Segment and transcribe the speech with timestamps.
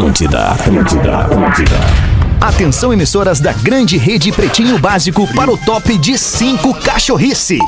[0.00, 1.76] Atlântida, Atlântida, Atlântida.
[2.40, 7.58] Atenção, emissoras da grande rede Pretinho Básico para o top de 5 cachorrice.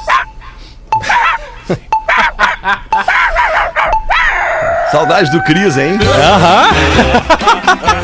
[4.91, 5.99] Saudade do Cris, hein?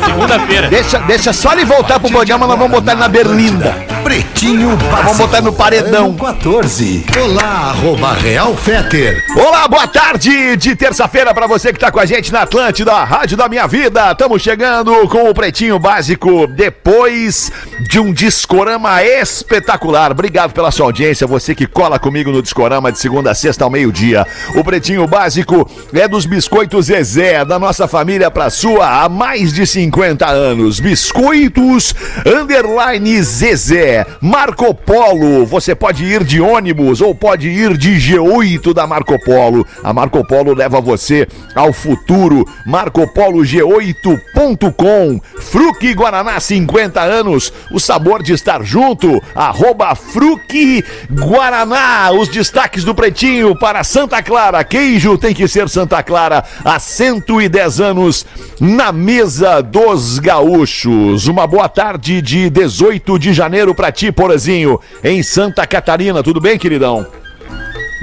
[0.05, 0.69] Segunda-feira.
[0.69, 3.88] Deixa, deixa só ele voltar pro programa, nós vamos botar ele na berlinda.
[4.09, 5.03] Pretinho Básico.
[5.03, 6.05] Vamos botar no paredão.
[6.07, 7.05] Ano 14.
[7.21, 9.23] Olá, arroba Real Feter.
[9.37, 13.37] Olá, boa tarde de terça-feira pra você que tá com a gente na Atlântida, Rádio
[13.37, 14.11] da Minha Vida.
[14.11, 17.51] Estamos chegando com o Pretinho Básico depois
[17.87, 20.11] de um discorama espetacular.
[20.11, 23.69] Obrigado pela sua audiência, você que cola comigo no discorama de segunda a sexta ao
[23.69, 24.25] meio-dia.
[24.55, 29.67] O Pretinho Básico é dos biscoitos Zezé, da nossa família pra sua há mais de
[29.67, 30.79] 50 anos.
[30.79, 31.93] Biscoitos
[32.25, 33.98] Underline Zezé.
[34.21, 39.65] Marco Polo, você pode ir de ônibus ou pode ir de G8 da Marco Polo.
[39.83, 42.45] A Marco Polo leva você ao futuro.
[42.67, 45.21] MarcoPoloG8.com.
[45.39, 47.51] Fruque Guaraná 50 anos.
[47.71, 49.21] O sabor de estar junto.
[49.35, 52.11] Arroba Fruque Guaraná.
[52.11, 54.63] Os destaques do Pretinho para Santa Clara.
[54.63, 58.25] Queijo tem que ser Santa Clara há 110 anos
[58.59, 61.27] na mesa dos gaúchos.
[61.27, 66.21] Uma boa tarde de 18 de janeiro para ti, Porazinho, em Santa Catarina.
[66.23, 67.05] Tudo bem, queridão?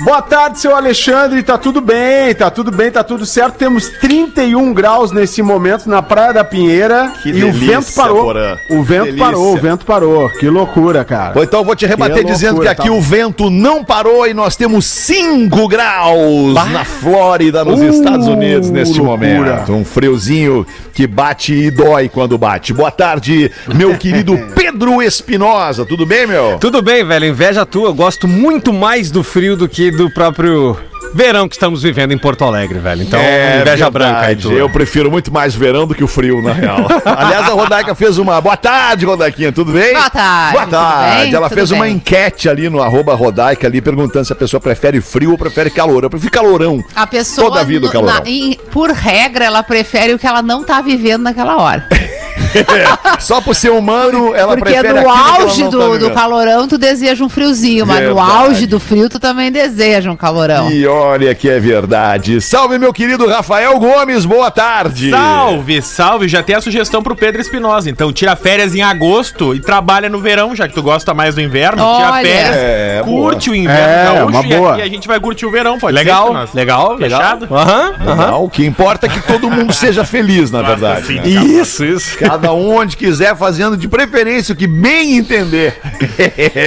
[0.04, 1.42] Boa tarde, seu Alexandre.
[1.42, 3.54] Tá tudo bem, tá tudo bem, tá tudo certo.
[3.56, 8.24] Temos 31 graus nesse momento na Praia da Pinheira Que e o delícia, vento parou.
[8.24, 8.56] Porã.
[8.68, 9.24] O vento Delícia.
[9.24, 10.28] parou, o vento parou.
[10.38, 11.32] Que loucura, cara.
[11.38, 14.26] Ou então eu vou te rebater Que dizendo que aqui tá o vento não parou
[14.26, 19.30] e nós temos 5 graus na Flórida, nos Uh, Estados Unidos, neste loucura.
[19.30, 19.72] momento.
[19.72, 22.72] Um friozinho que bate e dói quando bate.
[22.72, 25.84] Boa tarde, meu querido Pedro Espinosa.
[25.84, 26.56] Tudo bem, meu?
[26.58, 27.26] Tudo bem, velho.
[27.26, 27.90] Inveja tua.
[27.90, 30.74] Eu gosto muito mais do frio do que do próprio
[31.14, 33.02] verão que estamos vivendo em Porto Alegre, velho.
[33.02, 33.90] Então, É inveja verdade.
[33.90, 34.52] branca aí tua.
[34.52, 36.86] Eu prefiro muito mais o verão do que o frio, na real.
[37.04, 38.40] Aliás, a Rodaica fez uma.
[38.40, 39.92] Boa tarde, Rodaiquinha, tudo bem?
[39.94, 41.22] Boa tarde, Boa tudo tarde.
[41.24, 41.34] bem?
[41.34, 41.94] Ela Tudo fez uma bem.
[41.94, 46.04] enquete ali no arroba Rodaica ali, perguntando se a pessoa prefere frio ou prefere calor.
[46.04, 46.84] Eu prefiro calorão.
[46.94, 48.14] A pessoa, Toda a vida o calorão.
[48.14, 51.86] na- em- por regra, ela prefere o que ela não tá vivendo naquela hora.
[53.20, 56.78] Só por ser humano, ela Porque prefere no auge não tá do, do calorão, tu
[56.78, 58.30] deseja um friozinho, mas no Verdade.
[58.30, 60.70] auge do frio, tu também deseja um calorão.
[60.70, 62.40] E olha que é verdade.
[62.40, 65.10] Salve, meu querido Rafael Gomes, boa tarde.
[65.10, 66.28] Salve, salve.
[66.28, 67.88] Já tem a sugestão pro Pedro Espinosa.
[67.90, 71.40] Então, tira férias em agosto e trabalha no verão, já que tu gosta mais do
[71.40, 71.82] inverno.
[71.96, 72.22] tira Olha.
[72.26, 74.78] férias, É, curte o inverno É, gaúcho uma e a- boa.
[74.78, 76.50] E, a gente vai curtir o verão, pode Legal, ser, Espinosa?
[76.54, 77.20] legal, legal.
[77.20, 77.48] Fechado?
[77.54, 78.26] Aham, aham.
[78.30, 81.14] Não, o que importa é que todo mundo seja feliz, na verdade.
[81.14, 81.26] né?
[81.26, 82.16] Isso, isso.
[82.26, 85.78] Cada um onde quiser, fazendo de preferência o que bem entender.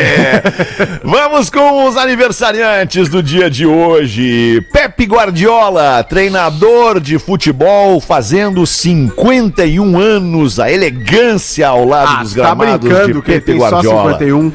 [1.04, 4.62] Vamos com os aniversariantes do dia de hoje.
[4.72, 10.60] Pepe Guardiola, treinador de futebol, fazendo 51 anos.
[10.60, 14.14] A elegância ao lado Ah, dos tá gramados brincando de que Pepe Guardiola.
[14.14, 14.52] 51.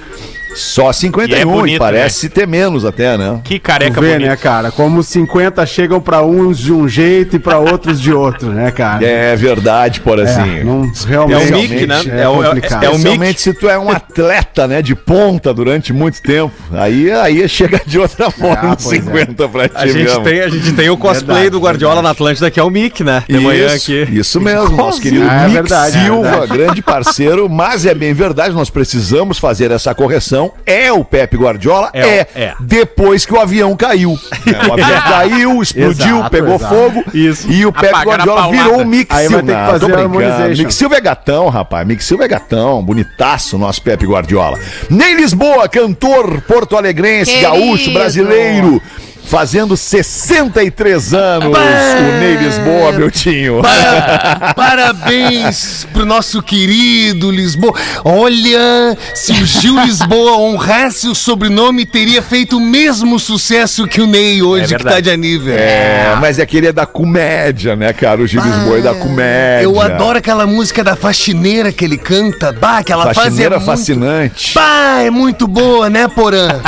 [0.55, 3.41] Só 51, E é bonito, e parece ter menos até, né?
[3.45, 4.29] Que Tu careca vê, bonito.
[4.29, 4.71] né, cara?
[4.71, 8.71] Como os 50 chegam pra uns de um jeito e pra outros de outro, né,
[8.71, 9.05] cara?
[9.05, 10.59] É verdade, por assim.
[10.61, 11.53] É, não, realmente.
[11.53, 12.01] É o Mick, né?
[12.09, 12.85] É, É o- é- complicado.
[12.85, 16.53] é o se tu é um atleta, né, de ponta durante muito tempo.
[16.73, 19.03] Aí, aí chega de outra forma Ah, nos pois é.
[19.03, 20.23] 50 pra ti A gente, mesmo.
[20.23, 23.03] tem, a gente tem o cosplay Verdade, do Guardiola na Atlântida, que é o Mick,
[23.03, 23.23] né?
[23.29, 24.09] De manhã isso, aqui.
[24.19, 26.53] isso mesmo, nosso querido Ah, é Mick verdade, é Silva, verdade.
[26.53, 30.44] grande parceiro, mas é bem verdade, nós precisamos fazer essa correção.
[30.67, 31.91] É o Pepe Guardiola?
[31.93, 32.55] É, É, é.
[32.61, 34.19] depois que o avião caiu.
[34.47, 36.75] É, o avião caiu, explodiu, Exato, pegou exato.
[36.75, 37.51] fogo Isso.
[37.51, 40.03] e o Pepe Apagaram Guardiola virou o Mick Aí vai ter que fazer a brincando.
[40.03, 40.63] harmonization.
[40.63, 41.87] Mick Silva é gatão, rapaz.
[41.87, 44.59] Mick Silva é gatão, bonitaço, nosso Pepe Guardiola.
[44.91, 48.81] Ney Lisboa, cantor porto-alegrense, gaúcho, brasileiro.
[49.27, 53.63] Fazendo 63 anos, o Ney Lisboa, meu tinho.
[54.55, 57.75] Parabéns pro nosso querido Lisboa.
[58.05, 64.07] Olha, se o Gil Lisboa honrasse o sobrenome, teria feito o mesmo sucesso que o
[64.07, 65.65] Ney hoje, que tá de aniversário.
[65.65, 68.21] É, mas é que ele é da comédia, né, cara?
[68.21, 69.65] O Gil Lisboa é da comédia.
[69.65, 72.53] Eu adoro aquela música da faxineira que ele canta.
[72.53, 73.67] Bah, aquela fase é Faxineira muito...
[73.67, 74.55] fascinante.
[74.55, 76.61] Bah, é muito boa, né, Porã?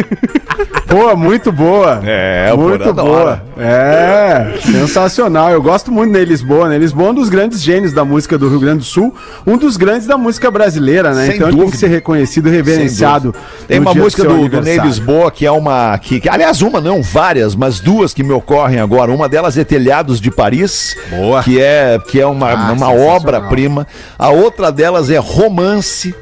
[0.86, 1.69] Pô, muito boa.
[2.04, 3.42] É, o muito Porã boa.
[3.58, 5.50] É, sensacional.
[5.50, 6.78] Eu gosto muito de Lisboa, né?
[6.78, 9.14] Lisboa é um dos grandes gênios da música do Rio Grande do Sul,
[9.46, 11.26] um dos grandes da música brasileira, né?
[11.26, 11.70] Sem então ele tem dúvida.
[11.72, 13.34] que ser reconhecido e reverenciado.
[13.68, 14.78] Tem uma música do, do Ney.
[14.80, 15.98] Lisboa que é uma.
[15.98, 19.12] Que, que- aliás, uma não, várias, mas duas que me ocorrem agora.
[19.12, 21.42] Uma delas é Telhados de Paris, Boa.
[21.42, 23.86] que é, que é uma, Ah, uma obra-prima.
[24.18, 26.14] A outra delas é Romance.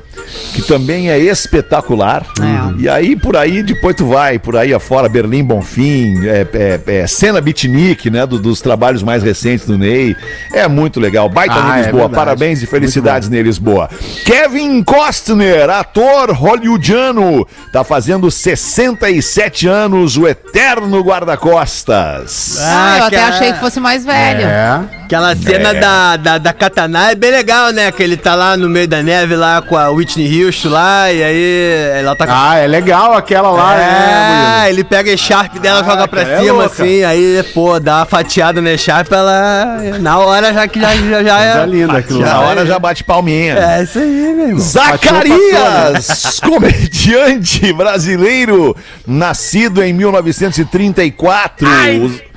[0.54, 2.24] Que também é espetacular.
[2.40, 2.82] É.
[2.82, 7.06] E aí, por aí, depois tu vai, por aí afora, Berlim Bonfim, é, é, é,
[7.06, 10.16] cena beatnik, né, do- dos trabalhos mais recentes do Ney.
[10.52, 11.28] É muito legal.
[11.28, 12.14] Baita Ah, é Lisboa, verdade.
[12.14, 13.88] parabéns e felicidades Ney Lisboa.
[14.24, 22.58] Kevin Costner, ator hollywoodiano, tá fazendo 67 anos, o eterno guarda-costas.
[22.60, 24.42] Ah, eu até achei que fosse mais velho.
[24.42, 24.80] É.
[25.04, 27.90] Aquela cena da, da, da Katana é bem legal, né?
[27.90, 31.22] Que ele tá lá no meio da neve lá com a Whitney Houston lá, e
[31.22, 35.54] aí ela tá com Ah, é legal aquela lá, né, É, ele pega a Sharp
[35.58, 36.66] dela, Ah, joga pra é cima, louca.
[36.82, 39.78] assim, aí, pô, dá uma fatiada na Sharp, ela.
[40.00, 41.66] Na hora já que já, já, já é.
[41.66, 43.54] linda aquilo Na hora já bate palminha.
[43.58, 44.58] É isso aí, meu irmão.
[44.58, 48.76] Zacarias, comediante brasileiro,
[49.06, 51.66] nascido em 1934.
[51.68, 52.28] O-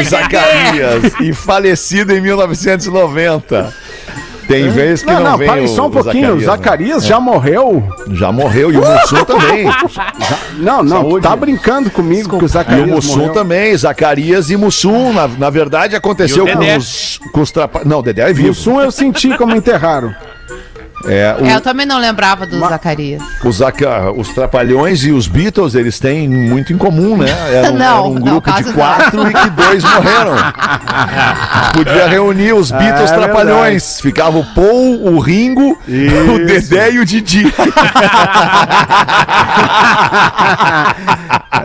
[0.00, 3.72] o Zacarias e falecido em 1990.
[4.46, 6.34] Tem vezes que Não, não, não, vem para o, só um pouquinho.
[6.34, 6.44] O né?
[6.44, 7.82] Zacarias já morreu?
[8.12, 9.66] Já morreu e o Mussum também.
[10.58, 13.32] Não, não, tu tá brincando comigo que o E Zacarias o Mussum morreu.
[13.32, 15.12] também, Zacarias e Mussum.
[15.12, 17.82] Na, na verdade, aconteceu E o com os, com os trapa...
[17.84, 18.48] Não, o Dedé é vivo.
[18.48, 20.14] Mussum eu senti como enterraram.
[21.08, 23.22] É, o- É, eu também não lembrava do Zacarias.
[23.44, 27.26] Os, Zaca- os Trapalhões e os Beatles, eles têm muito em comum, né?
[27.52, 30.34] Era um, Não, era um não, grupo de caso quatro e que dois morreram.
[31.72, 34.00] Podia reunir os Beatles É Trapalhões.
[34.00, 36.70] Ficava o Paul, o Ringo, o Isso.
[36.70, 37.44] Dedé e o Didi.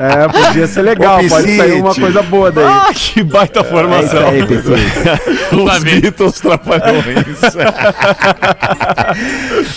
[0.02, 2.64] É, podia ser legal, Ô, pode sair uma coisa boa daí.
[2.66, 4.28] Ah, que baita É isso formação.
[4.30, 4.78] aí, pessoal.
[5.76, 7.38] os Beatles Trapalhões.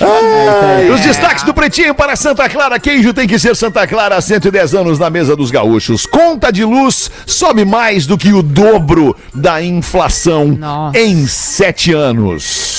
[0.01, 2.79] Ai, os destaques do Pretinho para Santa Clara.
[2.79, 6.06] Queijo tem que ser Santa Clara há 110 anos na mesa dos gaúchos.
[6.06, 10.99] Conta de luz sobe mais do que o dobro da inflação Nossa.
[10.99, 12.74] em sete anos.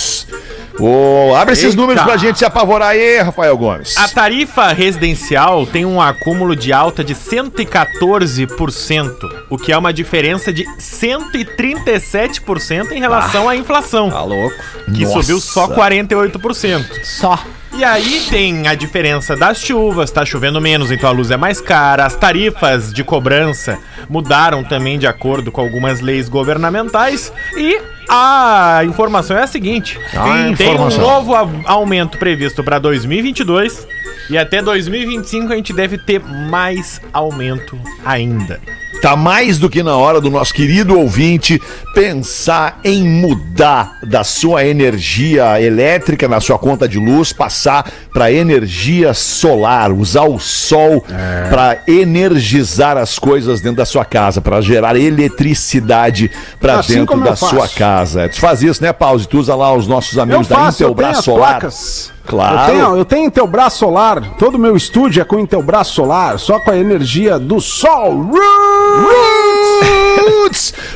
[0.80, 1.78] Ô, abre esses Eita.
[1.78, 3.96] números pra gente se apavorar aí, Rafael Gomes.
[3.98, 9.16] A tarifa residencial tem um acúmulo de alta de 114%,
[9.50, 14.54] o que é uma diferença de 137% em relação à inflação, Tá louco.
[14.94, 15.22] que Nossa.
[15.22, 16.86] subiu só 48%.
[17.04, 17.40] Só.
[17.78, 21.60] E aí tem a diferença das chuvas, tá chovendo menos, então a luz é mais
[21.60, 22.06] cara.
[22.06, 23.78] As tarifas de cobrança
[24.10, 27.34] mudaram também de acordo com algumas leis governamentais.
[27.58, 31.34] E a informação é a seguinte: A tem, tem um novo
[31.66, 33.86] aumento previsto para 2022
[34.30, 38.62] e até 2025 a gente deve ter mais aumento ainda.
[39.06, 41.62] Tá mais do que na hora do nosso querido ouvinte
[41.94, 49.14] pensar em mudar da sua energia elétrica na sua conta de luz, passar para energia
[49.14, 51.06] solar, usar o sol
[51.52, 57.24] para energizar as coisas dentro da sua casa, para gerar eletricidade para Assim dentro eu
[57.26, 58.28] da sua casa.
[58.28, 59.28] Tu faz isso, né, Pause?
[59.28, 61.60] Tu usa lá os nossos Eu amigos da faço, eu Intelbras as Solar.
[61.60, 62.15] placas.
[62.26, 62.60] Claro.
[62.60, 64.36] Eu tenho, eu tenho Intelbras Solar.
[64.38, 68.22] Todo meu estúdio é com Intelbras Solar, só com a energia do sol.
[68.22, 70.15] Roots!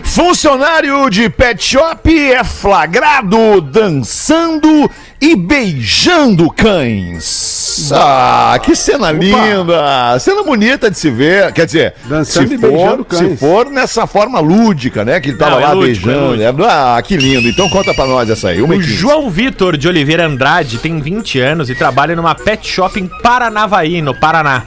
[0.03, 4.89] Funcionário de pet shop é flagrado dançando
[5.21, 7.91] e beijando cães.
[7.93, 10.17] Ah, que cena linda!
[10.19, 11.51] Cena bonita de se ver.
[11.53, 15.19] Quer dizer, Dançando se e for, beijando se for nessa forma lúdica, né?
[15.19, 16.65] Que ele tava Não, é lá lúdico, é beijando.
[16.65, 17.47] ah, que lindo.
[17.47, 18.61] Então conta pra nós essa aí.
[18.61, 18.81] Uma O.
[18.81, 24.01] João Vitor de Oliveira Andrade tem 20 anos e trabalha numa pet shop em Paranavaí,
[24.01, 24.63] no Paraná.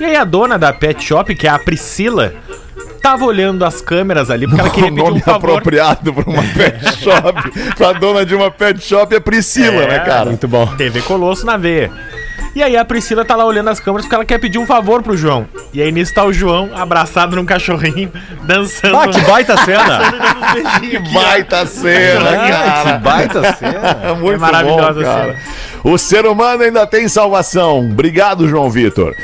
[0.00, 2.32] E aí a dona da pet shop, que é a Priscila,
[3.00, 5.36] tava olhando as câmeras ali porque ela queria O pedir um nome favor.
[5.50, 7.74] apropriado pra uma pet shop.
[7.76, 10.26] pra dona de uma pet shop é Priscila, né, cara?
[10.26, 10.66] Muito bom.
[10.76, 11.90] TV Colosso na veia.
[12.52, 15.02] E aí a Priscila tá lá olhando as câmeras porque ela quer pedir um favor
[15.04, 15.46] pro João.
[15.72, 18.10] E aí nisso tá o João abraçado num cachorrinho,
[18.42, 18.96] dançando.
[18.96, 19.98] Ah, que baita cena!
[19.98, 21.12] aqui, ó.
[21.14, 22.92] Baita cena, Ah, cara.
[22.98, 24.14] que baita cena!
[24.18, 25.24] Muito É maravilhosa bom, a cara.
[25.26, 25.36] cena.
[25.84, 27.78] O ser humano ainda tem salvação.
[27.88, 29.14] Obrigado, João Vitor.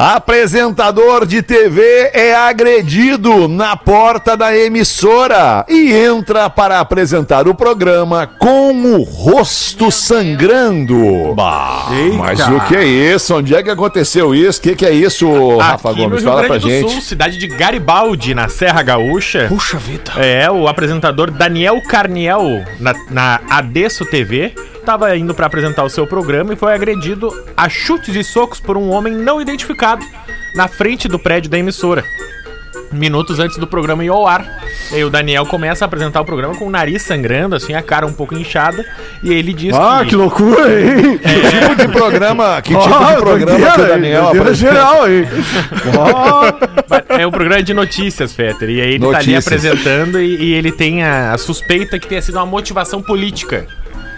[0.00, 1.82] Apresentador de TV
[2.14, 9.90] é agredido na porta da emissora e entra para apresentar o programa com o rosto
[9.90, 11.34] sangrando.
[12.16, 13.34] Mas o que é isso?
[13.34, 14.60] Onde é que aconteceu isso?
[14.60, 16.22] O que, que é isso, Rafa Aqui no Gomes?
[16.22, 16.92] Rio Fala Grande pra do gente.
[16.92, 19.46] Sul, cidade de Garibaldi, na Serra Gaúcha.
[19.48, 20.12] Puxa vida!
[20.16, 24.54] É, o apresentador Daniel Carniel, na, na Adesso TV,
[24.88, 28.74] estava indo para apresentar o seu programa e foi agredido a chutes e socos por
[28.78, 30.02] um homem não identificado
[30.54, 32.02] na frente do prédio da emissora.
[32.90, 34.62] Minutos antes do programa ir ao ar.
[34.90, 37.82] E aí o Daniel começa a apresentar o programa com o nariz sangrando, assim, a
[37.82, 38.82] cara um pouco inchada.
[39.22, 41.18] E ele diz Ah, que loucura, hein?
[41.18, 44.54] Que tipo de programa, que tipo Ah, de programa que o Daniel doideira apresenta?
[44.72, 45.28] geral aí.
[47.20, 48.70] É um programa de notícias, Fetter.
[48.70, 49.46] E aí ele tá ali Notícias.
[49.46, 53.66] apresentando e, e ele tem a, a suspeita que tenha sido uma motivação política.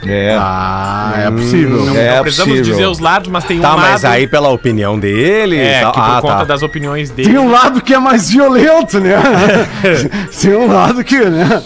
[0.07, 0.35] É.
[0.41, 1.85] Ah, é possível.
[1.85, 2.75] Não, É não precisamos possível.
[2.75, 3.81] dizer os lados, mas tem um Tá, lado...
[3.81, 5.59] mas aí pela opinião dele.
[5.59, 6.45] É, tá- que por ah, conta tá.
[6.45, 7.29] das opiniões dele...
[7.29, 9.17] Tem um lado que é mais violento, né?
[10.41, 11.63] Tem um lado que, né?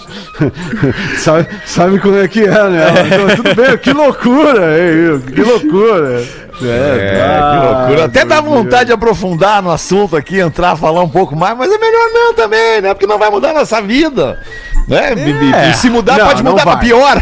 [1.19, 2.87] sabe, sabe como é que é, né?
[3.07, 5.21] Então, tudo bem, que loucura, hein?
[5.33, 6.25] que loucura.
[6.63, 8.05] É, Ah, que loucura.
[8.07, 11.79] Até dá vontade de aprofundar no assunto aqui, entrar, falar um pouco mais, mas é
[11.79, 12.95] melhor não também, né?
[12.95, 14.41] Porque não vai mudar a nossa vida.
[14.87, 15.15] Né?
[15.17, 17.21] E- e se mudar, Não, pode mudar pra pior.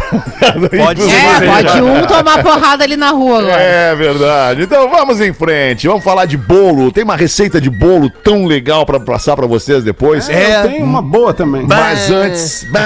[0.77, 1.11] Pode ser.
[1.11, 3.61] É, pode um tomar porrada ali na rua agora.
[3.61, 4.63] É verdade.
[4.63, 5.87] Então vamos em frente.
[5.87, 6.91] Vamos falar de bolo.
[6.91, 10.27] Tem uma receita de bolo tão legal pra passar pra vocês depois.
[10.29, 11.65] É, tem uma boa também.
[11.67, 12.67] Mas antes.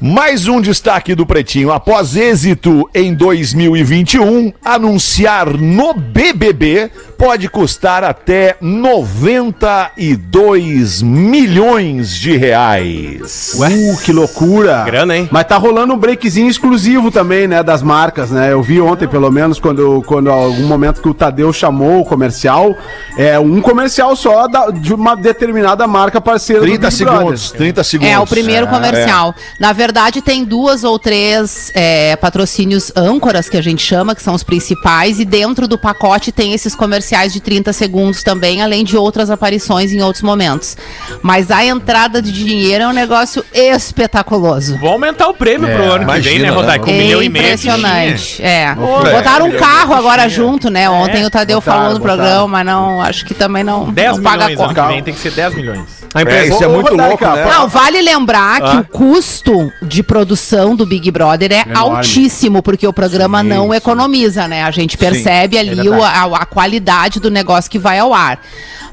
[0.00, 1.72] Mais um destaque do Pretinho.
[1.72, 13.54] Após êxito em 2021, anunciar no BBB pode custar até 92 milhões de reais.
[13.54, 14.82] Uh, que loucura.
[14.84, 15.28] Grana, hein?
[15.30, 18.52] Mas tá rolando um breakzinho exclusivo também, né, das marcas, né?
[18.52, 22.74] Eu vi ontem, pelo menos, quando, quando algum momento que o Tadeu chamou o comercial,
[23.16, 27.18] é um comercial só da- de uma determinada marca parceira 30 Big Brother.
[27.18, 28.12] segundos, 30 segundos.
[28.12, 29.34] É, o primeiro comercial.
[29.60, 34.34] Na verdade, tem duas ou três é, patrocínios âncoras, que a gente chama, que são
[34.34, 38.96] os principais, e dentro do pacote tem esses comerciais de 30 segundos também, além de
[38.96, 40.76] outras aparições em outros momentos.
[41.22, 44.76] Mas a entrada de dinheiro é um negócio espetaculoso.
[44.78, 46.78] Vou aumentar o prêmio pro ano que vem, imagina, né, Rodai?
[46.78, 47.44] Com um É milhão e meio.
[47.44, 48.42] impressionante.
[48.42, 48.56] É.
[48.66, 50.88] É, Botaram um carro agora junto, né?
[50.90, 52.18] Ontem É, o Tadeu botaram, falou no botaram.
[52.18, 54.82] programa, mas não, acho que também não, 10 não paga milhões ano conta.
[54.82, 55.80] que vem, tem que ser 10 milhões.
[56.14, 56.54] A É, empresa.
[56.54, 57.54] isso é muito Rodaica, louco, né?
[57.54, 62.92] Não, vale lembrar que o custo de produção do Big Brother é altíssimo, porque o
[62.92, 64.62] programa não economiza, né?
[64.62, 68.38] A gente percebe ali o- a, a qualidade do negócio que vai ao ar.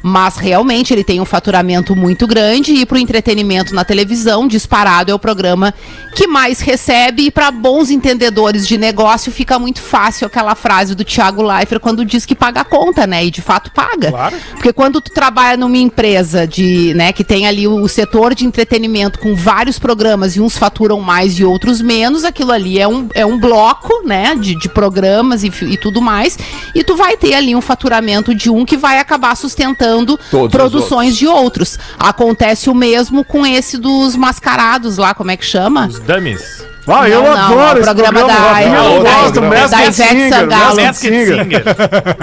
[0.05, 5.09] Mas realmente ele tem um faturamento muito grande e para o entretenimento na televisão, disparado
[5.09, 5.73] é o programa
[6.13, 7.27] que mais recebe.
[7.27, 12.03] E para bons entendedores de negócio, fica muito fácil aquela frase do Thiago Leifert quando
[12.03, 13.23] diz que paga a conta, né?
[13.23, 14.09] E de fato paga.
[14.09, 14.35] Claro.
[14.51, 19.19] Porque quando tu trabalha numa empresa de, né, que tem ali o, setor de entretenimento
[19.19, 23.25] com vários programas e uns faturam mais e outros menos, aquilo ali é um, é
[23.25, 26.37] um bloco, né, de, de programas e, e tudo mais.
[26.75, 29.92] E tu vai ter ali um faturamento de um que vai acabar sustentando
[30.29, 31.77] Todos os produções de outros.
[31.99, 35.87] Acontece o mesmo com esse dos mascarados lá, como é que chama?
[35.87, 36.63] Os dummies.
[36.85, 38.39] Ah, eu Não, adoro é o esse programa programa.
[38.41, 39.55] da- Rafinha é o programa.
[39.55, 40.75] Masked Da Ivete Singer, Sangalo.
[40.75, 41.63] Masked Masked Singer.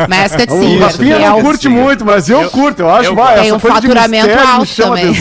[0.09, 0.83] Masked O Singer.
[0.83, 2.81] Rafinha que é não o- curte muito, mas eu, Eu- curto.
[2.81, 5.15] Eu acho, eu vai, Tem essa um coisa de faturamento alto chama também.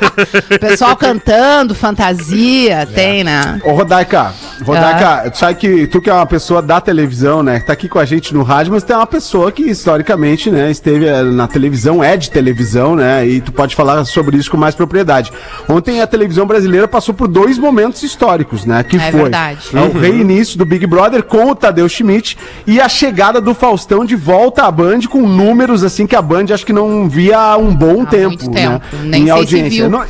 [0.60, 3.60] Pessoal cantando, fantasia, tem, né?
[3.64, 4.32] Ô, Rodaica,
[4.64, 7.60] Rodaica, tu sabe que tu que é uma pessoa da televisão, né?
[7.60, 10.70] Que tá aqui com a gente no rádio, mas tem uma pessoa que historicamente, né,
[10.70, 13.26] esteve eh, na televisão, é de televisão, né?
[13.26, 15.32] E tu pode falar sobre isso com mais propriedade.
[15.68, 18.82] Ontem a televisão brasileira passou por dois momentos históricos, né?
[18.82, 19.58] Que É foi verdade.
[19.74, 24.04] é o reinício do Big Brother com o Tadeu Schmidt e a chegada do Faustão
[24.04, 27.56] de volta à Band com números assim que a Band acho que não via há
[27.56, 28.80] um bom Há tempo, muito né?
[28.80, 28.84] tempo.
[29.04, 29.81] Nem sei se viu.
[29.82, 30.06] Eu não-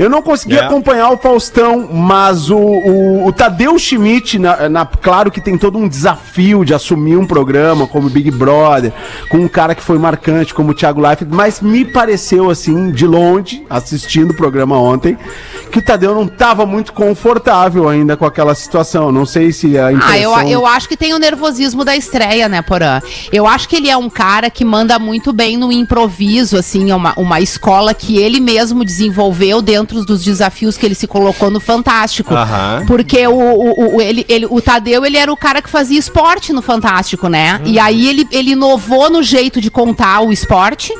[0.00, 0.64] eu não consegui É.
[0.64, 5.78] acompanhar o Faustão, mas o, o, o Tadeu Schmidt, na, na- claro que tem todo
[5.78, 8.92] um desafio de assumir um programa como Big Brother,
[9.28, 13.06] com um cara que foi marcante como o Thiago Leifert, mas me pareceu assim, de
[13.06, 15.18] longe, assistindo o programa ontem,
[15.70, 19.12] que o Tadeu não estava muito confortável ainda com aquela situação.
[19.12, 20.42] Não sei se a Ah, impressão...
[20.42, 23.00] eu, eu acho que tem o nervosismo da estreia, né, Porã?
[23.30, 26.94] Eu acho que ele é um cara que manda muito bem no improviso, assim, é
[26.94, 31.60] uma, uma escola que ele mesmo desenvolveu dentro dos desafios que ele se colocou no
[31.60, 32.34] Fantástico.
[32.34, 32.84] Aham.
[32.86, 36.52] Porque o, o, o- ele, ele, o Tadeu, ele era o cara que fazia esporte
[36.52, 37.60] no Fantástico, né?
[37.64, 40.92] E aí ele, ele inovou no jeito de contar o esporte.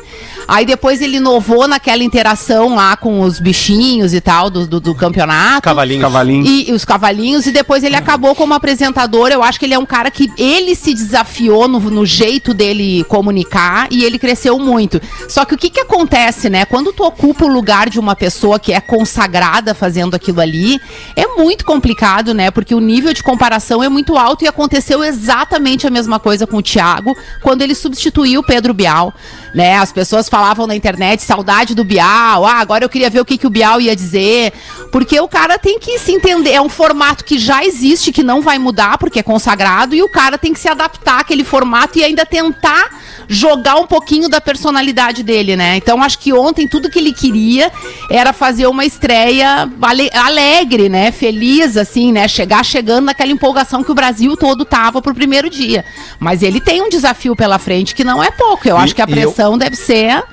[0.51, 4.97] Aí depois ele inovou naquela interação lá com os bichinhos e tal do, do, do
[4.97, 5.63] campeonato.
[5.63, 6.01] Cavalinho.
[6.01, 6.45] Cavalinho.
[6.45, 9.29] E, e os cavalinhos, e depois ele acabou como apresentador.
[9.31, 13.05] Eu acho que ele é um cara que ele se desafiou no, no jeito dele
[13.05, 15.01] comunicar e ele cresceu muito.
[15.29, 16.65] Só que o que que acontece, né?
[16.65, 20.81] Quando tu ocupa o lugar de uma pessoa que é consagrada fazendo aquilo ali,
[21.15, 22.51] é muito complicado, né?
[22.51, 26.57] Porque o nível de comparação é muito alto e aconteceu exatamente a mesma coisa com
[26.57, 29.15] o Thiago quando ele substituiu o Pedro Bial,
[29.55, 29.77] né?
[29.77, 33.37] As pessoas falavam na internet, saudade do Bial, ah, agora eu queria ver o que,
[33.37, 34.55] que o Bial ia dizer,
[34.91, 38.41] porque o cara tem que se entender, é um formato que já existe, que não
[38.41, 42.05] vai mudar, porque é consagrado, e o cara tem que se adaptar àquele formato e
[42.05, 42.89] ainda tentar
[43.33, 45.77] jogar um pouquinho da personalidade dele, né?
[45.77, 47.71] Então acho que ontem tudo que ele queria
[48.11, 51.13] era fazer uma estreia ale- alegre, né?
[51.13, 52.27] Feliz, assim, né?
[52.27, 55.85] Chegar chegando naquela empolgação que o Brasil todo tava pro primeiro dia.
[56.19, 58.69] Mas ele tem um desafio pela frente que não é pouco.
[58.69, 60.25] Eu E- acho que a e eu- pressão deve ser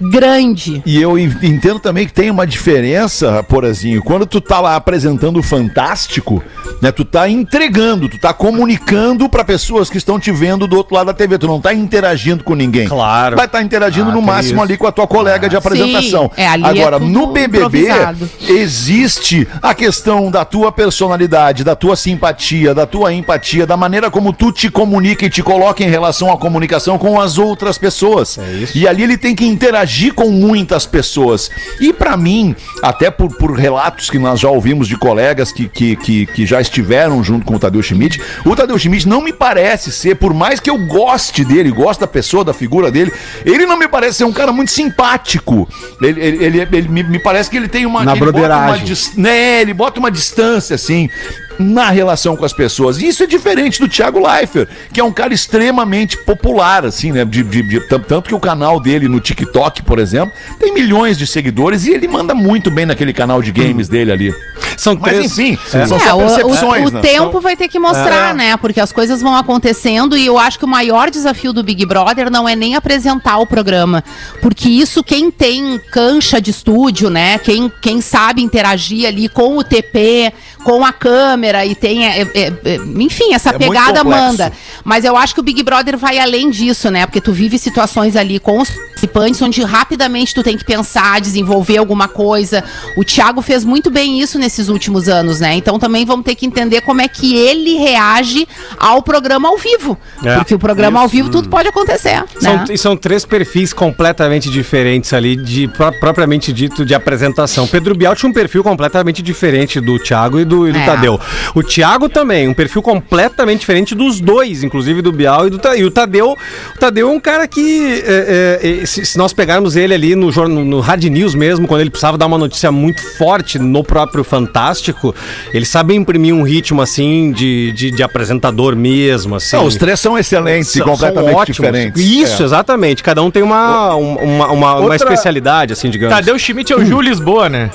[0.00, 0.82] grande.
[0.86, 5.38] E eu en- entendo também que tem uma diferença, Porazinho, quando tu tá lá apresentando
[5.38, 6.42] o Fantástico,
[6.80, 10.94] né, tu tá entregando, tu tá comunicando pra pessoas que estão te vendo do outro
[10.94, 12.88] lado da TV, tu não tá interagindo com ninguém.
[12.88, 13.36] Claro.
[13.36, 14.62] Vai estar interagindo no tem máximo isso.
[14.62, 16.30] ali com a tua colega de apresentação.
[16.36, 18.28] é, ali é Agora, tudo no BBB improvisado.
[18.48, 24.32] existe a questão da tua personalidade, da tua simpatia, da tua empatia, da maneira como
[24.32, 28.38] tu te comunica e te coloca em relação à comunicação com as outras pessoas.
[28.74, 31.50] E ali ele tem que interagir com muitas pessoas.
[31.80, 35.96] E pra mim, até por, por relatos que nós já ouvimos de colegas que, que,
[35.96, 39.92] que, que já estiveram junto com o Tadeu Schmidt, o Tadeu Schmidt não me parece
[39.92, 43.12] ser, por mais que eu goste dele, gosto da pessoa, da figura dele,
[43.44, 45.68] ele não me parece ser um cara muito simpático.
[46.00, 48.04] Ele, ele, ele, ele me, me parece que ele tem uma.
[48.04, 48.76] Na ele bota uma
[49.16, 51.08] né, ele bota uma distância assim
[51.58, 52.98] na relação com as pessoas.
[53.00, 57.24] E isso é diferente do Thiago Leifert, que é um cara extremamente popular, assim, né?
[57.24, 61.26] De, de- de- tanto que o canal dele no TikTok, por exemplo, tem milhões de
[61.26, 64.34] seguidores e ele manda muito bem naquele canal de games dele ali.
[64.76, 65.38] São Mas três.
[65.38, 67.00] enfim, É, são o, só o- percepções, o né?
[67.00, 68.56] tempo vai ter que mostrar, né?
[68.56, 72.30] Porque as coisas vão acontecendo e eu acho que o maior desafio do Big Brother
[72.30, 74.02] não é nem apresentar o programa.
[74.42, 77.38] Porque isso, quem tem cancha de estúdio, né?
[77.38, 80.32] Quem, quem sabe interagir ali com o TP,
[80.64, 82.06] com a câmera e tem.
[82.06, 84.52] é, é, é, enfim, essa É pegada manda.
[84.84, 87.06] Mas eu acho que o Big Brother vai além disso, né?
[87.06, 91.76] Porque tu vive situações ali com os participantes onde rapidamente tu tem que pensar, desenvolver
[91.78, 92.62] alguma coisa.
[92.96, 95.54] O Thiago fez muito bem isso nesses últimos anos, né?
[95.56, 98.46] Então também vamos ter que entender como é que ele reage
[98.78, 99.98] ao programa ao vivo.
[100.24, 102.64] É, Porque o programa ao vivo tudo pode acontecer, São, né?
[102.70, 107.66] e são três perfis completamente diferentes ali, de pro- propriamente dito, de apresentação.
[107.66, 110.84] Pedro Bial tinha um perfil completamente diferente do Thiago e do, e do É.
[110.86, 111.20] Tadeu.
[111.54, 115.76] O Thiago também, um perfil completamente diferente dos dois, inclusive do Bial e do Ta-
[115.76, 119.32] E o Tadeu, o Tadeu é um cara que, é, é, é, se, se nós
[119.32, 122.70] pegarmos ele ali no, jornal, no Hard News mesmo, quando ele precisava dar uma notícia
[122.72, 125.14] muito forte no próprio Fantástico,
[125.52, 129.56] ele sabe imprimir um ritmo assim de, de, de apresentador mesmo, assim.
[129.56, 131.56] Não, os três são excelentes e São- completamente são ótimos.
[131.56, 132.02] diferentes.
[132.02, 132.44] Isso, É.
[132.46, 133.02] exatamente.
[133.02, 136.14] Cada um tem uma, uma, uma, uma Outra- especialidade, assim, digamos.
[136.14, 137.70] Tadeu Schmidt é o Gil Lisboa, né?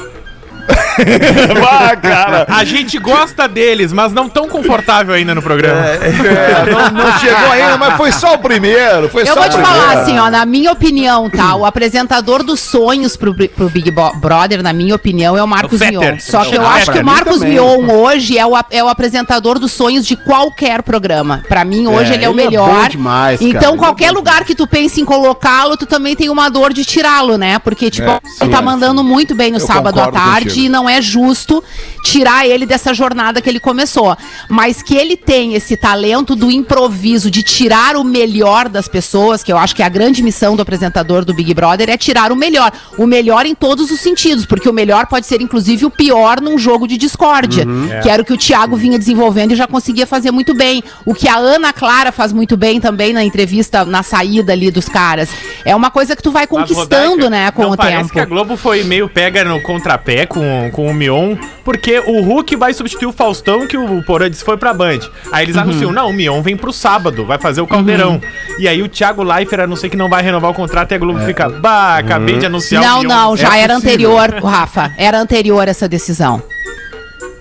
[1.71, 2.45] Ah, cara.
[2.49, 5.85] A gente gosta deles, mas não tão confortável ainda no programa.
[5.85, 9.09] É, não, não chegou ainda, mas foi só o primeiro.
[9.09, 9.77] Foi Eu só vou te primeiro.
[9.79, 11.55] falar assim, ó, na minha opinião, tá?
[11.55, 15.79] O apresentador dos sonhos pro, pro Big Bo- Brother, na minha opinião, é o Marcos
[15.81, 15.85] O.
[15.85, 16.17] Mion.
[16.19, 17.53] Só que eu Ah, acho que o Marcos também.
[17.53, 21.43] Mion hoje é o, é o apresentador dos sonhos de qualquer programa.
[21.47, 22.69] Pra mim, hoje É, ele é o é melhor.
[22.83, 26.29] bom demais, então, Ele é qualquer lugar que tu pense em colocá-lo, tu também tem
[26.29, 27.59] uma dor de tirá-lo, né?
[27.59, 30.65] Porque, tipo, É, ele tá mandando muito bem no Eu sábado à tarde contigo.
[30.65, 31.63] e não é justo
[32.03, 34.17] tirar ele dessa jornada que ele começou.
[34.49, 39.51] Mas que ele tem esse talento do improviso, de tirar o melhor das pessoas, que
[39.51, 42.35] eu acho que é a grande missão do apresentador do Big Brother, é tirar o
[42.35, 42.71] melhor.
[42.97, 46.57] O melhor em todos os sentidos, porque o melhor pode ser, inclusive, o pior num
[46.57, 47.65] jogo de discórdia,
[48.01, 50.83] que era o que o Thiago vinha desenvolvendo e já conseguia fazer muito bem.
[51.05, 54.87] O que a Ana Clara faz muito bem também na entrevista, na saída ali dos
[54.87, 55.29] caras.
[55.65, 58.13] É uma coisa que tu vai conquistando, Rodaica, né, com não o parece tempo.
[58.13, 62.55] que a Globo foi meio pega no contrapé com, com o Mion, porque o Hulk
[62.55, 64.99] vai substituir o Faustão, que o Porã disse foi pra Band.
[65.31, 65.49] Aí Uhum.
[65.49, 68.21] eles anunciam, não, o Mion vem pro sábado, vai fazer o Caldeirão.
[68.57, 71.19] E aí o Thiago Leifert anuncia que não vai renovar o contrato e a Globo
[71.21, 73.09] fica, bah, acabei de anunciar Não, o Mion.
[73.09, 74.17] não, já É era possível.
[74.17, 74.91] anterior, Rafa.
[74.97, 76.41] Era anterior essa decisão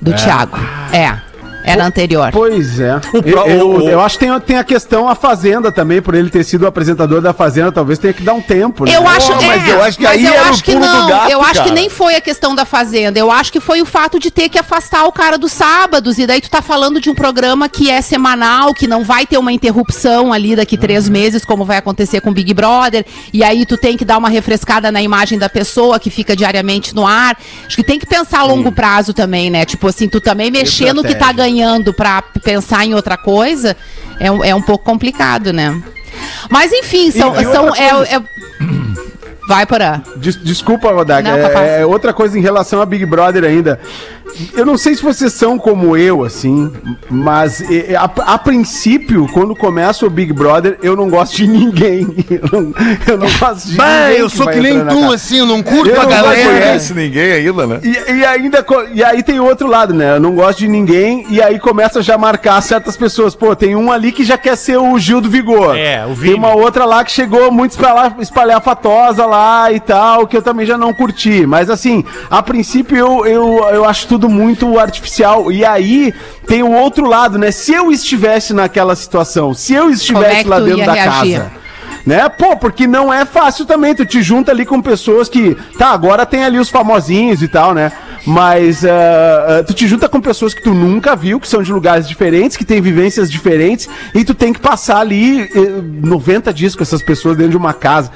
[0.00, 0.56] do Thiago.
[0.92, 1.27] É.
[1.64, 2.30] Era anterior.
[2.32, 2.98] Pois é.
[3.24, 6.44] Eu, eu- eu acho que tem, tem a questão a Fazenda também, por ele ter
[6.44, 8.94] sido o apresentador da Fazenda, talvez tenha que dar um tempo, né?
[8.96, 10.92] Eu acho, é, mas eu acho que aí eu era o acho que pulo do
[10.92, 11.08] não.
[11.08, 11.72] gato, eu acho que cara.
[11.72, 13.18] nem foi a questão da fazenda.
[13.18, 16.18] Eu acho que foi o fato de ter que afastar o cara dos sábados.
[16.18, 19.36] E daí tu tá falando de um programa que é semanal, que não vai ter
[19.38, 21.12] uma interrupção ali daqui três Uhum.
[21.12, 23.04] meses, como vai acontecer com o Big Brother.
[23.32, 26.94] E aí tu tem que dar uma refrescada na imagem da pessoa que fica diariamente
[26.94, 27.36] no ar.
[27.66, 29.64] Acho que tem que pensar a longo prazo também, né?
[29.64, 31.47] Tipo assim, tu também mexer no que tá ganhando
[31.96, 33.76] pra pensar em outra coisa
[34.20, 35.80] é, um- é um pouco complicado, né?
[36.50, 37.40] Mas enfim, são.
[37.40, 38.22] e são é- é-
[39.48, 40.02] Vai, Porã.
[40.16, 41.26] Des- desculpa, Rodak.
[41.26, 41.66] Não, capaz.
[41.66, 43.80] É, é outra coisa em relação a Big Brother ainda.
[44.54, 46.70] Eu não sei se vocês são como eu, assim,
[47.10, 47.62] mas
[47.98, 52.06] a, a princípio, quando começa o Big Brother, eu não gosto de ninguém.
[52.30, 52.74] Eu não,
[53.06, 54.20] eu não gosto de Bah, ninguém.
[54.20, 55.14] eu sou vai que nem tu, casa.
[55.14, 56.44] assim, eu não curto Eu a não Não galera.
[56.50, 57.80] conhece ninguém ainda, né?
[57.82, 58.64] E, e ainda
[58.94, 60.16] e aí tem o outro lado, né?
[60.16, 63.34] Eu não gosto de ninguém e aí começa já a marcar certas pessoas.
[63.34, 65.76] Pô, tem um ali que já quer ser o Gil do Vigor.
[65.76, 66.34] É, o Tem Vini.
[66.34, 70.76] uma outra lá que chegou muito espalha- espalhafatosa lá e tal, que eu também já
[70.78, 71.46] não curti.
[71.46, 75.52] Mas assim, a princípio eu, eu, eu acho tudo muito artificial.
[75.52, 76.14] E aí
[76.46, 77.50] tem o outro lado, né?
[77.50, 81.38] Se eu estivesse naquela situação, se eu é estivesse que lá dentro da reagir?
[81.40, 81.52] casa.
[82.06, 82.26] Né?
[82.30, 83.94] Pô, porque não é fácil também.
[83.94, 85.54] Tu te junta ali com pessoas que.
[85.76, 87.92] Tá, agora tem ali os famosinhos e tal, né?
[88.26, 91.72] Mas ah, ah, tu te junta com pessoas que tu nunca viu, que são de
[91.72, 96.74] lugares diferentes, que têm vivências diferentes, e tu tem que passar ali eh, 90 dias
[96.74, 98.10] com essas pessoas dentro de uma casa.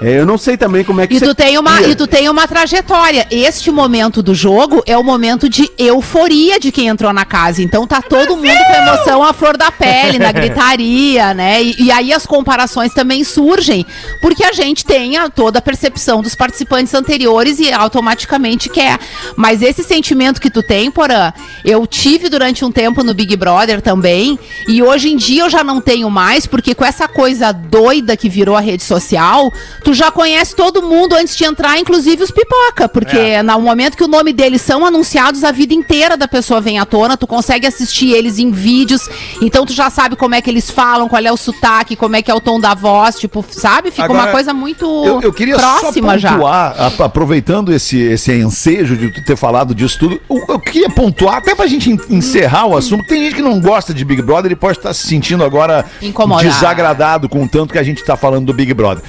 [0.00, 2.28] É, eu não sei também como é que E tu, tem uma, e tu tem
[2.28, 3.26] uma trajetória.
[3.30, 7.62] Este momento do jogo é o momento de euforia de quem entrou na casa.
[7.62, 11.62] Então tá todo mundo com emoção à flor da pele, na gritaria, né?
[11.62, 13.84] E, e aí as comparações também surgem,
[14.20, 18.98] porque a gente tem a- toda a percepção dos participantes anteriores e automaticamente quer.
[19.36, 21.32] Mas esse sentimento que tu tem, Porã,
[21.64, 25.64] eu tive durante um tempo no Big Brother também, e hoje em dia eu já
[25.64, 29.52] não tenho mais, porque com essa coisa doida que virou a rede social,
[29.88, 34.04] tu já conhece todo mundo antes de entrar, inclusive os pipoca, porque no momento que
[34.04, 37.66] o nome deles são anunciados, a vida inteira da pessoa vem à tona, tu consegue
[37.66, 39.08] assistir eles em vídeos,
[39.40, 42.20] então tu já sabe como é que eles falam, qual é o sotaque, como é
[42.20, 43.90] que é o tom da voz, tipo, sabe?
[43.90, 46.32] Fica uma Agora, coisa muito Eu, eu queria próxima só já.
[46.32, 50.90] pontuar, a- aproveitando esse, esse ensejo de tu ter falado disso tudo, eu, eu queria
[50.90, 54.20] pontuar, até pra gente en- encerrar o assunto, tem gente que não gosta de Big
[54.20, 56.46] Brother e pode estar se sentindo agora Incomodado.
[56.46, 59.02] desagradado com o tanto que a gente tá falando do Big Brother.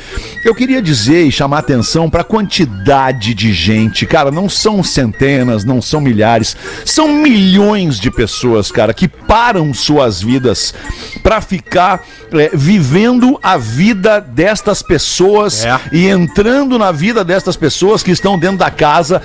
[0.46, 5.82] Eu queria dizer e chamar atenção pra quantidade de gente, cara, não são centenas, não
[5.82, 6.55] são milhares,
[6.86, 10.73] são milhões de pessoas, cara, que param suas vidas
[11.23, 15.79] pra ficar é, vivendo a vida destas pessoas É.
[15.91, 19.21] e entrando na vida destas pessoas que estão dentro da casa.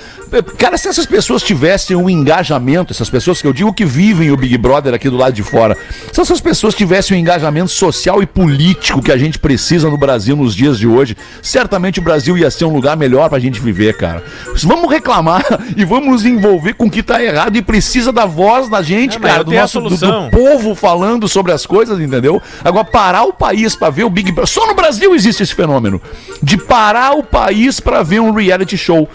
[0.57, 4.37] Cara, se essas pessoas tivessem um engajamento, essas pessoas que eu digo que vivem o
[4.37, 5.77] Big Brother aqui do lado de fora,
[6.11, 10.35] se essas pessoas tivessem o engajamento social e político que a gente precisa no Brasil
[10.35, 13.95] nos dias de hoje, certamente o Brasil ia ser um lugar melhor pra gente viver,
[13.97, 14.23] cara.
[14.63, 15.43] Vamos reclamar
[15.75, 19.17] e vamos nos envolver com o que tá errado e precisa da voz da gente,
[19.17, 19.89] É, cara, do nosso do-
[20.29, 22.41] do povo falando sobre as coisas, entendeu?
[22.63, 24.47] Agora, parar o país pra ver o Big Brother.
[24.51, 26.01] Só no Brasil existe esse fenômeno.
[26.41, 29.07] De parar o país pra ver um reality show.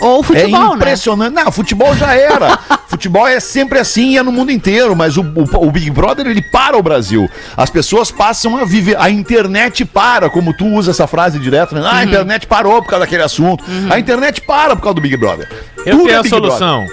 [0.00, 0.74] Ou futebol, é né?
[0.76, 1.34] impressionante.
[1.34, 2.58] Não, futebol já era.
[2.88, 4.94] futebol é sempre assim e é no mundo inteiro.
[4.94, 7.28] Mas o, o- o Big Brother, ele para o Brasil.
[7.56, 8.96] As pessoas passam a viver.
[8.98, 11.74] A internet para, como tu usa essa frase direto.
[11.74, 11.82] Né?
[11.84, 13.64] Ah, a internet parou por causa daquele assunto.
[13.90, 15.48] A internet para por causa do Big Brother.
[15.84, 16.86] Eu Tudo tenho é a Big solução.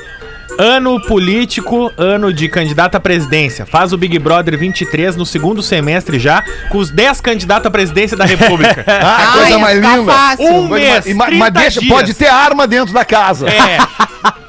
[0.57, 3.65] Ano político, ano de candidato à presidência.
[3.65, 8.15] Faz o Big Brother 23 no segundo semestre já, com os 10 candidatos à presidência
[8.15, 8.83] da República.
[9.07, 10.13] Ah, Ai, coisa ia mais ficar linda.
[10.13, 10.45] fácil.
[10.53, 11.93] Um Mas- mês, mas, mas 30 deixa, dias.
[11.93, 13.47] pode ter arma dentro da casa.
[13.49, 13.77] É.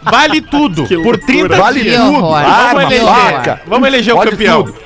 [0.02, 0.86] Vale tudo.
[1.02, 1.96] Por 30 Vale dias.
[2.00, 2.34] Que tudo.
[2.34, 3.06] Arma, Vamos eleger.
[3.06, 3.60] faca.
[3.66, 4.62] Vamos eleger o campeão.
[4.64, 4.78] tudo.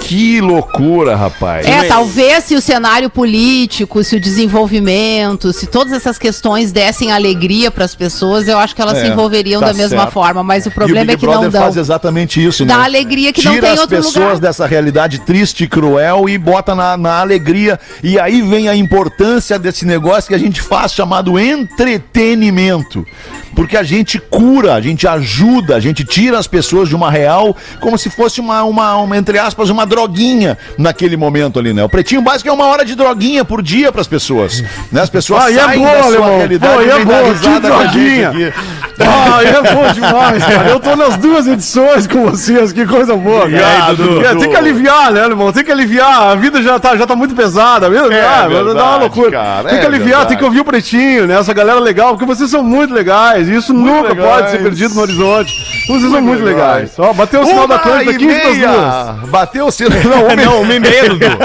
[0.00, 1.66] Que loucura, rapaz.
[1.66, 7.70] É, talvez se o cenário político, se o desenvolvimento, se todas essas questões dessem alegria
[7.70, 10.12] para as pessoas, eu acho que elas É, se envolveriam tá da mesma certo.
[10.12, 10.42] forma.
[10.42, 11.62] Mas o E problema é que não Brother dão.
[11.62, 12.84] faz exatamente isso, Dá né?
[12.84, 14.38] alegria que não Tira tem as outro pessoas lugar.
[14.40, 17.78] dessa realidade triste e cruel e bota na, na alegria.
[18.02, 23.06] E aí vem a importância desse negócio que a gente faz chamado entretenimento.
[23.54, 27.56] Porque a gente cura, a gente ajuda, a gente tira as pessoas de uma real
[27.80, 31.84] como se fosse uma, uma, uma, entre aspas, uma droguinha naquele momento ali, né?
[31.84, 34.62] O pretinho básico é uma hora de droguinha por dia para as pessoas.
[34.90, 35.00] Né?
[35.00, 37.60] As pessoas Ah, e é saem boa, da sua realidade Pô, e é boa, que
[37.60, 38.54] droguinha.
[39.00, 40.68] Ah, é bom demais, cara.
[40.68, 43.44] Eu tô nas duas edições com vocês, que coisa boa, cara.
[43.46, 44.24] Obrigado, Dudu.
[44.24, 45.52] É, tem que aliviar, né, irmão?
[45.52, 46.28] Tem que aliviar.
[46.30, 48.10] A vida já tá, já tá muito pesada, viu?
[48.10, 49.30] É Ah, dá uma verdade, loucura.
[49.32, 50.28] cara, tem que é aliviar, verdade.
[50.28, 51.38] tem que ouvir o pretinho, né?
[51.38, 53.43] Essa galera legal, porque vocês são muito legais.
[53.48, 54.28] Isso nunca legais.
[54.28, 55.52] pode ser perdido no horizonte.
[55.86, 56.74] Vocês são muito legais.
[56.74, 56.98] legais.
[56.98, 59.30] Ó, bateu o sinal da Atlântica, e 15 das duas.
[59.30, 59.98] Bateu o sinal.
[60.04, 61.26] Não, uma, não, uma e meia, Dudu.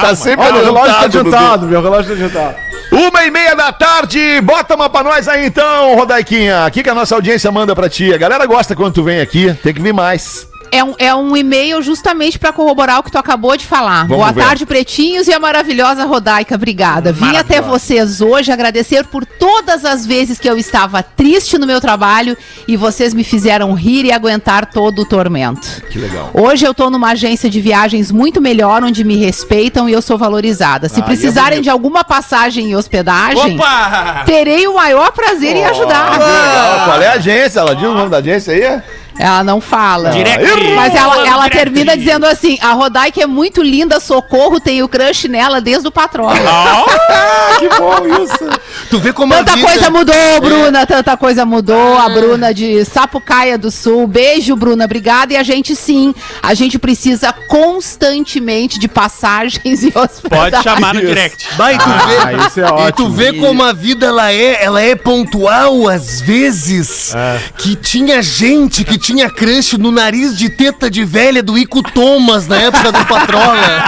[0.00, 2.56] tá sempre Ó, meu relógio tá adiantado, meu relógio tá adiantado.
[2.90, 6.66] Uma e meia da tarde, bota uma pra nós aí então, Rodaiquinha.
[6.66, 8.12] O que, que a nossa audiência manda pra ti?
[8.12, 10.47] A galera gosta quando tu vem aqui, tem que vir mais.
[10.70, 14.02] É um, é um e-mail justamente para corroborar o que tu acabou de falar.
[14.02, 14.42] Vamos Boa ver.
[14.44, 16.54] tarde, pretinhos e a maravilhosa Rodaica.
[16.54, 17.12] Obrigada.
[17.12, 21.80] Vim até vocês hoje agradecer por todas as vezes que eu estava triste no meu
[21.80, 25.82] trabalho e vocês me fizeram rir e aguentar todo o tormento.
[25.90, 26.30] Que legal.
[26.34, 30.18] Hoje eu tô numa agência de viagens muito melhor, onde me respeitam e eu sou
[30.18, 30.88] valorizada.
[30.88, 31.64] Se Ah, é precisarem bonito.
[31.64, 34.22] de alguma passagem e hospedagem, Opa!
[34.26, 36.12] terei o maior prazer em ajudar.
[36.12, 36.84] Que legal.
[36.84, 37.60] Qual é a agência?
[37.60, 38.82] Ela diz o nome da agência aí?
[39.18, 40.10] Ela não fala.
[40.10, 40.44] Direct.
[40.74, 45.60] Mas ela, ela termina dizendo assim: a Rodaica é muito linda, socorro, tenho crush nela
[45.60, 46.28] desde o patrão.
[47.58, 48.60] que bom isso.
[48.90, 51.98] Tu vê como a Tanta vida- coisa mudou, Bruna, tanta coisa mudou.
[51.98, 54.06] A Bruna de Sapucaia do Sul.
[54.06, 55.32] Beijo, Bruna, obrigada.
[55.32, 60.50] E a gente sim, a gente precisa constantemente de passagens e hospedagem.
[60.50, 61.46] Pode chamar no direct.
[61.56, 63.10] Vai, tu vê, Ah, isso é e tu ótimo.
[63.10, 67.14] vê como a vida ela é, ela é pontual às vezes.
[67.56, 72.46] Que tinha gente que tinha crush no nariz de teta de velha do Ico Thomas
[72.46, 73.82] na época do Patrola.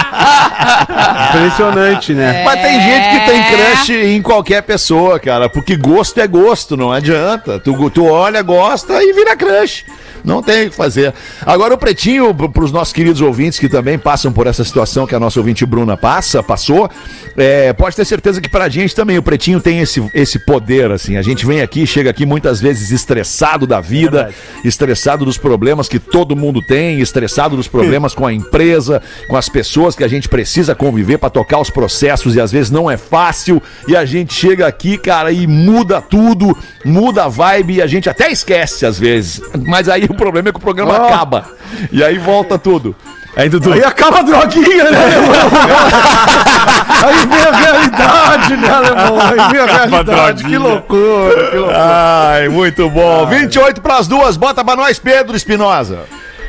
[1.29, 2.43] Impressionante, né?
[2.43, 6.91] Mas tem gente que tem crush em qualquer pessoa, cara, porque gosto é gosto, não
[6.91, 7.59] adianta.
[7.59, 9.85] Tu, tu olha, gosta e vira crush.
[10.23, 11.13] Não tem o que fazer.
[11.45, 15.15] Agora, o Pretinho, para os nossos queridos ouvintes que também passam por essa situação que
[15.15, 16.89] a nossa ouvinte Bruna passa, passou,
[17.37, 20.91] é, pode ter certeza que para a gente também o Pretinho tem esse, esse poder,
[20.91, 21.17] assim.
[21.17, 25.99] A gente vem aqui, chega aqui muitas vezes estressado da vida, estressado dos problemas que
[25.99, 30.29] todo mundo tem, estressado dos problemas com a empresa, com as pessoas que a gente
[30.29, 33.61] precisa conviver para tocar os processos e às vezes não é fácil.
[33.87, 38.09] E a gente chega aqui, cara, e muda tudo, muda a vibe e a gente
[38.09, 39.41] até esquece às vezes.
[39.65, 41.05] Mas aí o problema é que o programa Oh.
[41.07, 41.45] acaba.
[41.91, 42.95] E aí volta tudo.
[43.35, 43.71] Aí, Dudu.
[43.71, 44.91] Aí acaba a droguinha, né,
[47.05, 49.17] Aí vem a realidade, né, alemão?
[49.21, 50.43] Aí vem a realidade.
[50.43, 51.77] Que loucura, que loucura.
[52.33, 53.25] Ai, muito bom.
[53.27, 55.99] 28 para as duas, bota pra nós, Pedro Espinosa.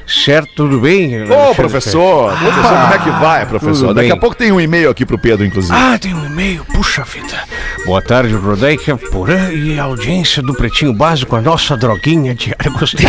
[0.06, 1.22] Certo, tudo bem?
[1.24, 3.94] Ô, professor, professor, como é que vai, professor?
[3.94, 5.74] Daqui a pouco tem um e-mail aqui pro Pedro, inclusive.
[5.74, 7.38] Ah, tem um e-mail, puxa vida.
[7.86, 12.70] Boa tarde, Rodaica Porã e a audiência do Pretinho Básico, a nossa droguinha diária.
[12.78, 13.06] Gostei.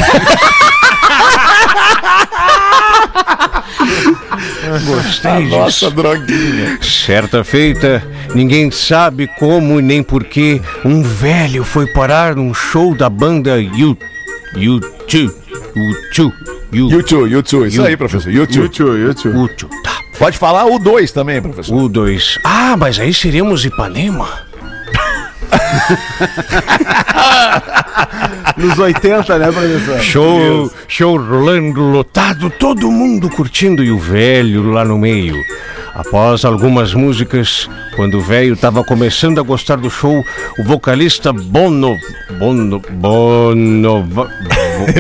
[4.86, 5.58] Gostei disso.
[5.58, 6.80] Nossa, droguinha.
[6.82, 8.04] Certa feita,
[8.34, 13.98] ninguém sabe como e nem porquê, um velho foi parar num show da banda U...
[14.56, 15.32] U2.
[16.74, 16.86] U2.
[16.88, 16.92] U...
[16.92, 18.32] YouTube, YouTube, isso You- aí, professor.
[18.32, 18.64] YouTube.
[18.64, 19.36] YouTube, YouTube.
[19.38, 19.70] U2.
[19.84, 20.00] Tá.
[20.20, 21.76] Pode falar o 2 também, professor.
[21.76, 22.40] U2.
[22.44, 24.28] Ah, mas aí seríamos Ipanema.
[28.58, 30.00] Nos 80, né, professor?
[30.00, 35.36] Show, show rolando lotado, todo mundo curtindo e o velho lá no meio.
[35.94, 40.24] Após algumas músicas, quando o velho estava começando a gostar do show,
[40.58, 41.98] o vocalista Bono.
[42.40, 42.80] Bono.
[42.80, 44.04] Bono.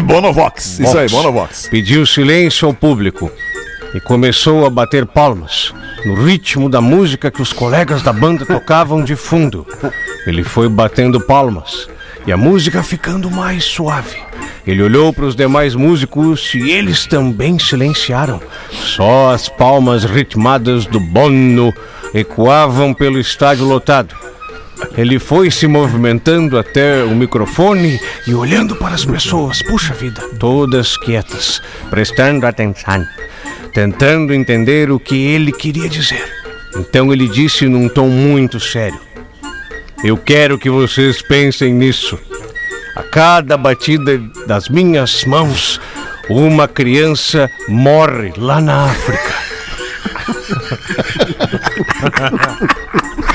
[0.03, 0.79] Bonovox.
[0.79, 1.67] Isso aí, Bonovox.
[1.69, 3.31] Pediu silêncio ao público
[3.93, 5.73] e começou a bater palmas
[6.05, 9.65] no ritmo da música que os colegas da banda tocavam de fundo.
[10.25, 11.87] Ele foi batendo palmas
[12.25, 14.17] e a música ficando mais suave.
[14.65, 18.41] Ele olhou para os demais músicos e eles também silenciaram.
[18.71, 21.73] Só as palmas ritmadas do Bono
[22.13, 24.15] ecoavam pelo estádio lotado.
[24.97, 30.97] Ele foi se movimentando até o microfone e olhando para as pessoas, puxa vida, todas
[30.97, 33.05] quietas, prestando atenção,
[33.73, 36.23] tentando entender o que ele queria dizer.
[36.75, 38.99] Então ele disse num tom muito sério:
[40.03, 42.17] Eu quero que vocês pensem nisso.
[42.95, 45.81] A cada batida das minhas mãos,
[46.29, 49.33] uma criança morre lá na África.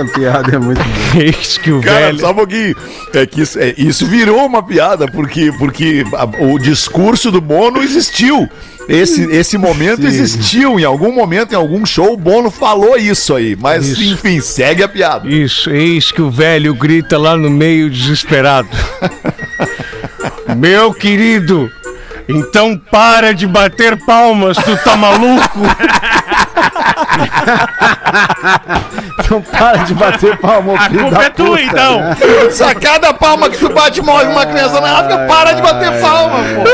[0.00, 0.96] Essa piada é muito boa.
[1.24, 2.20] Eis que o Cara, velho.
[2.20, 2.74] só um pouquinho.
[3.14, 7.82] É que isso, é, isso virou uma piada, porque, porque a- o discurso do Bono
[7.82, 8.48] existiu.
[8.88, 10.80] Esse, esse momento existiu.
[10.80, 13.54] Em algum momento, em algum show, o Bono falou isso aí.
[13.54, 14.14] Mas, Isso.
[14.14, 15.28] enfim, segue a piada.
[15.28, 18.68] Isso, eis que o velho grita lá no meio desesperado.
[20.56, 21.70] Meu querido,
[22.26, 25.58] então para de bater palmas, tu tá maluco?
[29.20, 32.00] Então para de bater palma, A culpa da é tua, puta, então.
[32.00, 32.16] né?
[32.50, 36.38] Só cada palma que tu bate morre uma criança na África, para de bater palma,
[36.54, 36.64] pô.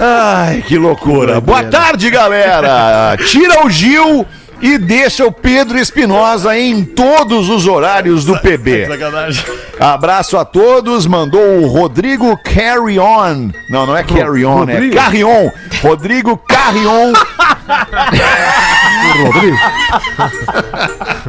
[0.00, 1.40] Ai, que loucura.
[1.40, 3.16] Boa tarde, galera.
[3.26, 4.26] Tira o Gil
[4.60, 8.86] e deixa o Pedro Espinosa em todos os horários do PB.
[8.88, 9.44] Sacanagem.
[9.78, 11.06] Abraço a todos.
[11.06, 13.50] Mandou o Rodrigo Carry On.
[13.68, 14.94] Não, não é Carry On, é Rodrigo?
[14.94, 15.50] Carry On.
[15.82, 17.12] Rodrigo Carry On.
[19.24, 19.56] Rodrigo.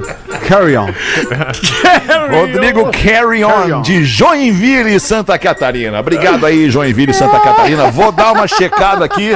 [0.52, 0.88] Carry on.
[2.30, 5.98] Rodrigo Carry On, de Joinville, Santa Catarina.
[6.02, 7.90] Obrigado aí, Joinville, Santa Catarina.
[7.90, 9.32] Vou dar uma checada aqui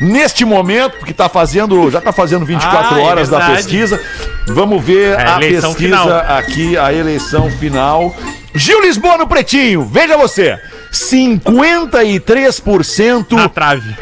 [0.00, 3.56] neste momento, porque tá fazendo, já tá fazendo 24 Ah, é horas da verdade.
[3.64, 4.00] pesquisa.
[4.46, 6.08] Vamos ver É, a eleição pesquisa final.
[6.38, 8.14] aqui, a eleição final.
[8.54, 10.56] Gil Lisboa no Pretinho, veja você.
[10.92, 13.92] 53% Na trave.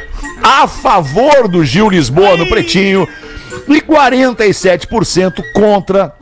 [0.43, 3.09] a favor do Gil Lisboa no Pretinho
[3.67, 6.13] e 47% contra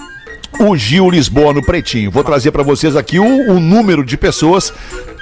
[0.61, 2.11] o Gil Lisboa no Pretinho.
[2.11, 4.73] Vou trazer para vocês aqui o, o número de pessoas.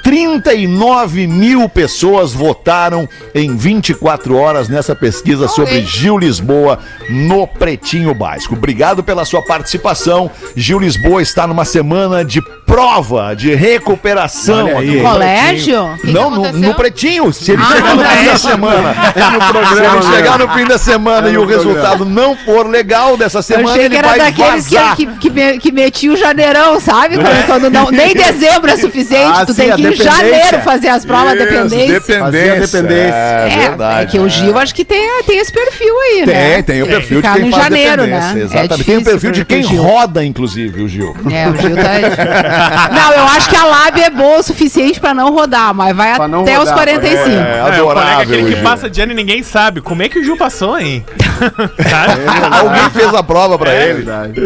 [0.04, 8.54] 39 mil pessoas votaram em 24 horas nessa pesquisa sobre Gil Lisboa no Pretinho Básico.
[8.54, 10.30] Obrigado pela sua participação.
[10.54, 14.66] Gil Lisboa está numa semana de prova, de recuperação.
[14.66, 14.88] Olha aí.
[14.90, 15.88] aqui no Colégio?
[16.00, 17.32] Que que Não, no, no Pretinho.
[17.32, 20.02] Se ele Ah, chegar no fim da semana, É programa.
[20.02, 23.40] se ele chegar no fim da semana É e o resultado não for legal dessa
[23.40, 24.96] semana, ele que era vai daqueles que, vazar.
[24.96, 27.16] que, que, me- que metia o janeirão, sabe?
[27.16, 30.24] Quando, quando não, nem dezembro é suficiente, Ah, tu sim, tem que dependência.
[30.40, 32.18] janeiro fazer as provas Isso, dependência.
[32.18, 32.82] Fazia dependência.
[32.82, 33.14] dependência.
[33.14, 34.02] É, É, verdade.
[34.02, 36.52] é que o Gil acho que tem, tem esse perfil aí, né?
[36.54, 38.40] Tem, tem o perfil de quem no faz janeiro, dependência, né?
[38.42, 38.80] Exatamente.
[38.80, 41.14] É tem o perfil de quem roda, inclusive, o Gil.
[41.30, 42.90] É, o Gil tá.
[42.92, 46.12] não, eu acho que a lábia é boa o suficiente pra não rodar, mas vai
[46.12, 46.24] até
[46.58, 47.28] os rodar, 45.
[47.28, 48.18] É, É, o colega é adorável.
[48.20, 48.62] aquele que Gil.
[48.62, 49.80] passa de ano e ninguém sabe.
[49.80, 51.04] Como é que o Gil passou, hein?
[52.52, 54.02] Alguém fez a prova pra É ele.
[54.02, 54.40] verdade.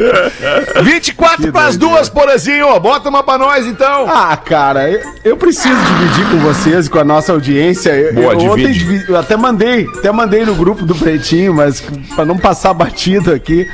[0.82, 2.78] 24 pras duas, Porazinho.
[2.80, 4.06] Bota uma pra nós, então.
[4.08, 7.90] Ah, cara, eu, eu preciso dividir com vocês e com a nossa audiência.
[7.90, 11.80] Eu, Boa, eu, ontem eu até mandei, até mandei no grupo do Pretinho, mas
[12.14, 13.66] pra não passar batido aqui.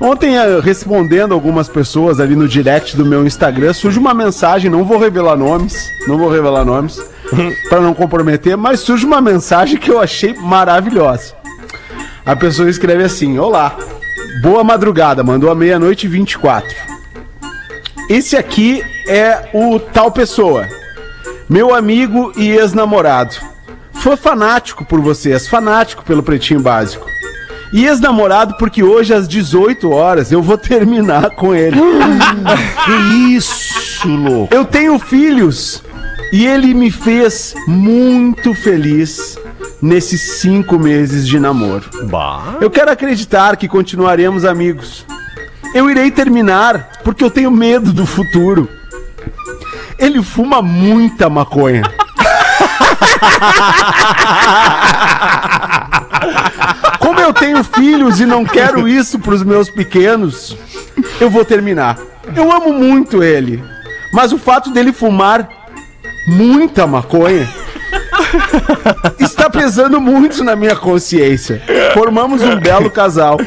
[0.00, 4.84] Ontem, eh, respondendo algumas pessoas ali no direct do meu Instagram, surge uma mensagem, não
[4.84, 7.00] vou revelar nomes, não vou revelar nomes,
[7.68, 11.34] pra não comprometer, mas surge uma mensagem que eu achei maravilhosa.
[12.26, 13.76] A pessoa escreve assim: Olá,
[14.42, 16.68] boa madrugada, mandou a meia-noite e 24.
[18.08, 20.66] Esse aqui é o tal pessoa,
[21.52, 23.36] meu amigo e ex-namorado.
[23.92, 27.06] Foi fanático por vocês, fanático pelo Pretinho Básico.
[27.74, 31.76] E ex-namorado porque hoje às 18 horas eu vou terminar com ele.
[32.84, 34.52] Que isso, louco.
[34.52, 35.84] Eu tenho filhos
[36.32, 39.38] e ele me fez muito feliz
[39.80, 41.84] nesses cinco meses de namoro.
[42.60, 45.06] Eu quero acreditar que continuaremos amigos.
[45.74, 48.68] Eu irei terminar porque eu tenho medo do futuro.
[50.02, 51.82] Ele fuma muita maconha.
[56.98, 60.56] Como eu tenho filhos e não quero isso para os meus pequenos,
[61.20, 61.96] eu vou terminar.
[62.34, 63.62] Eu amo muito ele,
[64.12, 65.48] mas o fato dele fumar
[66.26, 67.48] muita maconha
[69.20, 71.62] está pesando muito na minha consciência.
[71.94, 73.38] Formamos um belo casal.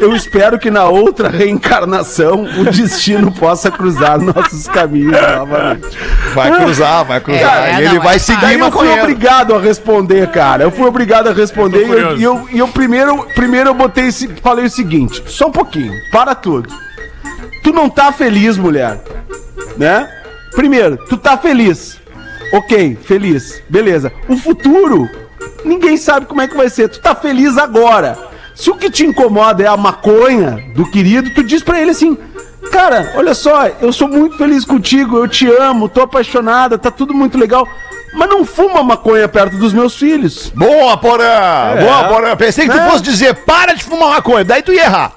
[0.00, 5.98] Eu espero que na outra reencarnação o destino possa cruzar nossos caminhos novamente.
[6.34, 7.68] Vai cruzar, vai cruzar.
[7.68, 10.64] É, e ele não, vai é seguir Daí eu fui obrigado a responder, cara.
[10.64, 14.06] Eu fui obrigado a responder e eu, e eu, e eu primeiro, primeiro eu botei
[14.06, 16.72] esse, falei o seguinte: só um pouquinho, para tudo.
[17.62, 19.02] Tu não tá feliz, mulher,
[19.76, 20.08] né?
[20.54, 21.98] Primeiro, tu tá feliz.
[22.52, 24.12] Ok, feliz, beleza.
[24.28, 25.08] O futuro,
[25.64, 26.88] ninguém sabe como é que vai ser.
[26.88, 28.33] Tu tá feliz agora.
[28.54, 32.16] Se o que te incomoda é a maconha do querido, tu diz pra ele assim:
[32.70, 37.12] Cara, olha só, eu sou muito feliz contigo, eu te amo, tô apaixonada, tá tudo
[37.14, 37.66] muito legal.
[38.16, 40.52] Mas não fuma maconha perto dos meus filhos.
[40.54, 41.74] Boa, Porã!
[41.80, 42.36] Boa, Porã!
[42.36, 42.88] Pensei que tu É.
[42.88, 45.12] fosse dizer para de fumar maconha, daí tu ia errar.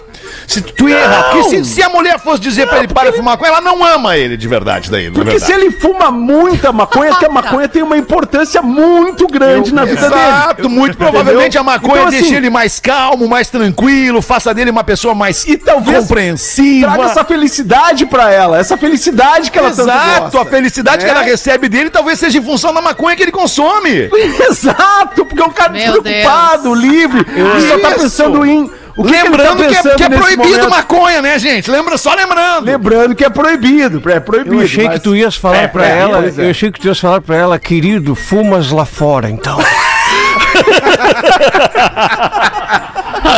[0.47, 1.23] Se tu, ia errar.
[1.31, 3.83] Porque se, se a mulher fosse dizer pra ele para de fumar maconha, ela não
[3.83, 5.65] ama ele de verdade daí, não é Porque se verdade?
[5.67, 10.21] ele fuma muita maconha, que a maconha tem uma importância muito grande na vida dele.
[10.21, 14.71] Exato, muito provavelmente a maconha Então, deixa assim, ele mais calmo, mais tranquilo, faça dele
[14.71, 16.87] uma pessoa mais E talvez compreensiva.
[16.93, 21.13] Traga essa felicidade pra ela, essa felicidade que ela tanto Exato, a felicidade que É.
[21.13, 24.09] ela recebe dele talvez seja em função da maconha que ele consome.
[24.49, 27.25] Exato, porque é um cara Meu despreocupado, livre,
[27.57, 28.69] e só tá pensando em.
[28.97, 30.69] O que Lembrando que, ele que, tá é, que é proibido momento?
[30.71, 31.69] maconha, né, gente?
[31.69, 32.65] Lembra, só lembrando.
[32.65, 34.55] Lembrando que é proibido, é proibido.
[34.55, 36.33] Eu achei mas- que tu ias falar É, pra é, ela, é.
[36.37, 39.59] eu achei que tu ias falar pra ela, querido, fumas lá fora, então.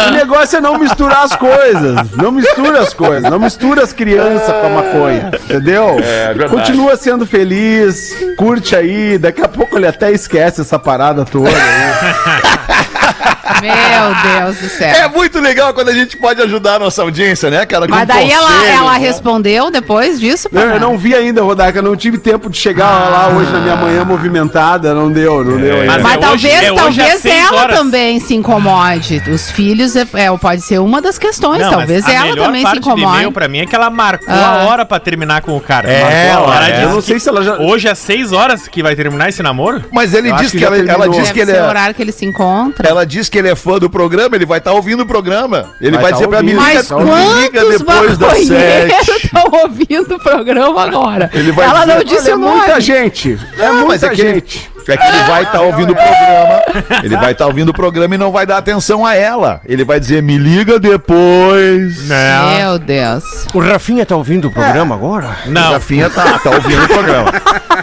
[0.07, 1.95] O negócio é não misturar as coisas.
[2.15, 3.29] Não mistura as coisas.
[3.29, 5.31] Não mistura as crianças com a maconha.
[5.45, 5.97] Entendeu?
[6.01, 6.51] É, verdade.
[6.51, 8.15] Continua sendo feliz.
[8.37, 9.17] Curte aí.
[9.17, 11.49] Daqui a pouco ele até esquece essa parada toda.
[11.49, 11.55] aí.
[13.61, 14.87] Meu Deus do céu.
[14.87, 17.87] É muito legal quando a gente pode ajudar a nossa audiência, né, cara?
[17.87, 18.99] com Mas daí ela, ela né?
[18.99, 20.47] respondeu depois disso?
[20.49, 21.81] Não, eu não vi ainda, Rodaica.
[21.81, 24.93] Não tive tempo de chegar lá hoje na minha manhã movimentada.
[24.93, 25.87] Não deu, não deu ainda.
[25.87, 27.77] Mas Mas É talvez, hoje- é hoje talvez seis ela horas.
[27.77, 29.21] também se incomode.
[29.29, 31.61] Os filhos é, é, pode ser uma das questões.
[31.61, 33.15] Não, talvez ela também se incomode.
[33.15, 34.61] e-mail pra mim é que ela marcou Ah.
[34.63, 35.89] a hora pra terminar com o cara.
[35.91, 36.65] É, marcou a hora.
[36.67, 36.69] é.
[36.69, 37.57] Ela Eu disse não sei se ela já.
[37.57, 39.83] Hoje às 6 horas que vai terminar esse namoro?
[39.91, 41.67] Mas ele Eu diz que, que ela, ela diz Deve que ele ser o é.
[41.67, 42.87] horário que ele se encontra.
[42.87, 45.69] Ela diz que ele é fã do programa, ele vai estar ouvindo o programa.
[45.81, 47.77] Ele vai, Vai dizer tá pra mim, Mas Tá liga quantos
[48.17, 49.11] depois maconheiros sete.
[49.25, 51.29] estão ouvindo o programa agora?
[51.33, 52.57] Ele vai ela dizer, não disse Olha, é o nome.
[52.57, 53.39] muita gente.
[53.57, 54.71] É mas muita é gente.
[54.91, 56.61] É que ele vai estar ouvindo o programa.
[57.03, 59.61] Ele vai estar ouvindo o programa e não vai dar atenção a ela.
[59.65, 62.07] Ele vai dizer, me liga depois.
[62.07, 63.23] Meu Deus.
[63.53, 65.37] O Rafinha tá ouvindo o programa agora?
[65.45, 65.73] O Não.
[65.73, 67.31] Rafinha tá, tá ouvindo o programa.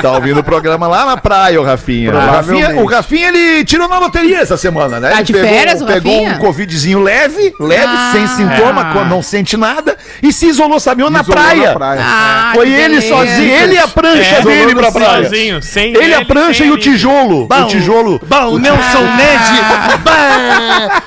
[0.00, 2.12] Tá ouvindo o programa lá na praia, o Rafinha.
[2.12, 5.10] O Rafinha, o Rafinha, ele tirou na loteria essa semana, né?
[5.10, 6.34] Tá ele de pegou, férias, o pegou Rafinha?
[6.36, 8.10] um covidzinho leve, leve, Ah.
[8.12, 11.02] sem sintoma, quando não sente nada, e se isolou, sabe?
[11.10, 11.68] Na Isolou praia.
[11.68, 12.00] na praia.
[12.04, 13.08] Ah, Foi ele beleza.
[13.08, 15.24] sozinho, ele e a prancha É, dele pra praia.
[15.24, 17.46] sozinho, sem Ele, a ele, prancha sem e o tijolo.
[17.50, 18.20] o tijolo.
[18.26, 21.02] Bom, Nelson Ned, bah,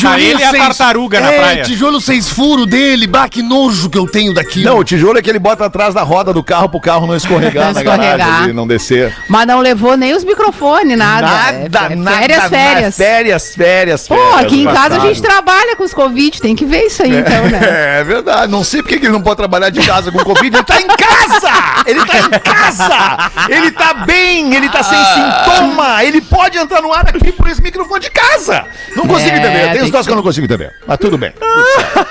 [0.00, 1.62] Tá ele e a tartaruga na é, praia.
[1.62, 4.64] tijolo seis furos dele, bah, que nojo que eu tenho daquilo.
[4.66, 7.16] Não, o tijolo é que ele bota atrás da roda do carro pro carro não
[7.16, 8.23] escorregar na Escorregar.
[8.48, 9.14] E não descer.
[9.28, 11.26] Mas não levou nem os microfones, nada.
[11.26, 12.16] Nada, É- é nada.
[12.18, 12.96] Férias, férias.
[12.96, 15.06] Férias, férias, Pô, férias, aqui em casa a passado.
[15.08, 17.60] gente trabalha com os Covid, tem que ver isso aí então, né?
[18.00, 18.50] É verdade.
[18.50, 20.56] Não sei por que que ele não pode trabalhar de casa com Covid.
[20.56, 21.52] Ele tá em casa!
[21.86, 23.30] Ele tá em casa!
[23.48, 26.02] Ele tá bem, ele tá sem sintoma.
[26.04, 28.64] Ele pode entrar no ar aqui por esse microfone de casa.
[28.96, 29.62] Não consigo É, entender.
[29.64, 30.72] Tem tem os troços que eu não consigo entender.
[30.86, 31.32] Mas tudo bem.
[31.32, 32.04] Tudo.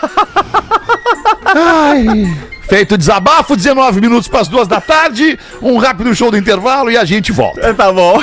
[1.55, 2.52] Ai.
[2.67, 5.37] Feito o desabafo, 19 minutos para as duas da tarde.
[5.61, 7.73] Um rápido show do intervalo e a gente volta.
[7.73, 8.21] Tá bom.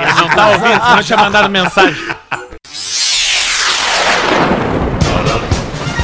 [0.00, 2.14] Ele não tá ouvindo, senão eu tinha mandado mensagem.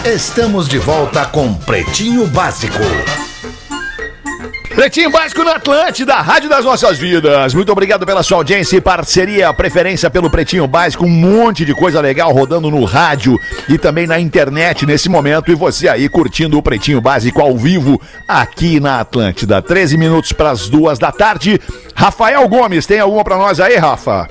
[0.05, 2.78] Estamos de volta com Pretinho Básico.
[4.74, 7.52] Pretinho Básico na Atlântida, Rádio das Nossas Vidas.
[7.52, 11.04] Muito obrigado pela sua audiência e parceria, preferência pelo Pretinho Básico.
[11.04, 15.50] Um monte de coisa legal rodando no rádio e também na internet nesse momento.
[15.50, 19.60] E você aí curtindo o Pretinho Básico ao vivo aqui na Atlântida.
[19.60, 21.60] 13 minutos para as duas da tarde.
[21.94, 24.28] Rafael Gomes, tem alguma para nós aí, Rafa?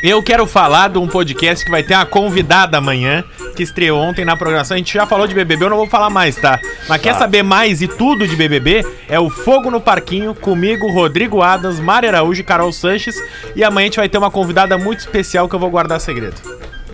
[0.00, 3.24] Eu quero falar de um podcast que vai ter uma convidada amanhã,
[3.56, 4.76] que estreou ontem na programação.
[4.76, 6.60] A gente já falou de BBB, eu não vou falar mais, tá?
[6.88, 8.86] Mas quer saber mais e tudo de BBB?
[9.08, 13.16] É o Fogo no Parquinho, comigo, Rodrigo Adams, Mari Araújo e Carol Sanches.
[13.56, 16.36] E amanhã a gente vai ter uma convidada muito especial que eu vou guardar segredo.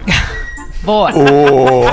[0.85, 1.11] Boa.
[1.13, 1.87] Bom,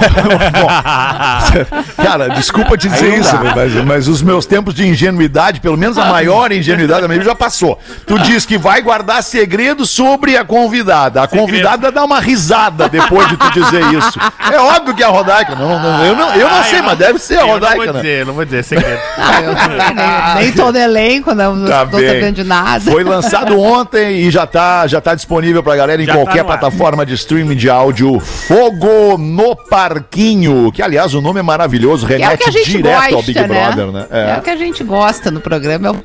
[2.04, 6.06] cara, desculpa te dizer isso, mas, mas os meus tempos de ingenuidade, pelo menos a
[6.06, 7.80] maior ingenuidade da minha vida, já passou.
[8.06, 11.24] Tu diz que vai guardar segredo sobre a convidada.
[11.24, 14.20] A convidada dá uma risada depois de tu dizer isso.
[14.52, 15.56] É óbvio que é a Rodaica.
[15.56, 17.54] Não, não, eu não, eu não Ah, sei, eu mas deve ser a Eu não
[17.54, 18.02] Rodaica, vou né?
[18.02, 19.00] dizer, não vou dizer, segredo.
[19.18, 22.08] Ah, eu nem, nem todo elenco, não, não Tá tô bem.
[22.08, 22.92] sabendo de nada.
[22.92, 26.40] Foi lançado ontem e já tá, já tá disponível pra galera em Já tá qualquer
[26.42, 26.46] ar.
[26.46, 28.20] plataforma de streaming de áudio.
[28.20, 28.81] Fogo
[29.18, 33.40] no Parquinho, que aliás o nome é maravilhoso, é remete gente direto gosta, ao Big
[33.40, 33.48] né?
[33.48, 34.08] Brother, né?
[34.10, 34.38] É.
[34.38, 36.04] o que a gente gosta no programa, é o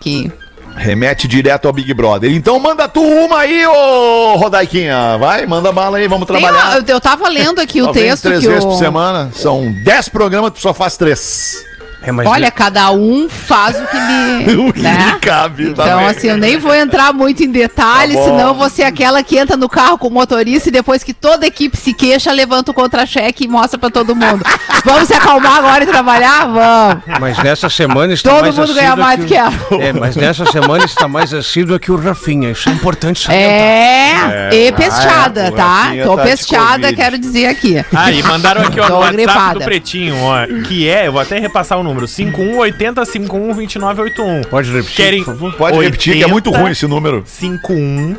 [0.00, 0.30] que
[0.76, 2.30] Remete direto ao Big Brother.
[2.32, 5.18] Então manda tu uma aí, ô Rodaiquinha.
[5.18, 6.68] Vai, manda bala aí, vamos trabalhar.
[6.70, 8.68] uma- eu, eu tava lendo aqui o texto três que vezes o...
[8.68, 9.30] por semana.
[9.34, 11.64] São dez programas, tu só faz três.
[12.02, 15.12] É, mas Olha, cada um faz o que lhe, O que né?
[15.12, 15.70] lhe cabe.
[15.70, 16.06] Então, bem.
[16.06, 19.56] assim, eu nem vou entrar muito em detalhes, Tá senão você é aquela que entra
[19.56, 22.74] no carro com o motorista e depois que toda a equipe se queixa, levanta o
[22.74, 24.44] contra-cheque e mostra pra todo mundo.
[24.84, 26.46] Vamos se acalmar agora e trabalhar?
[26.46, 27.20] Vamos.
[27.20, 29.52] Mas nessa semana está Todo mais mundo ganha mais do que ela.
[29.72, 32.50] É, mas nessa semana está mais assídua que o Rafinha.
[32.50, 33.38] Isso é importante saber.
[33.38, 35.82] É, e pesteada, ah, é, tá?
[35.82, 37.84] Rafinha Tô tá pesteada, quero dizer aqui.
[37.94, 39.58] Ah, e mandaram aqui ó, no WhatsApp gripada.
[39.58, 44.42] do Pretinho, ó, que é, eu vou até repassar o número, 5180 51 2981.
[44.48, 45.24] Pode repetir, Querem...
[45.24, 45.52] por favor?
[45.54, 47.22] Pode repetir, que é muito ruim esse número.
[47.26, 48.16] 51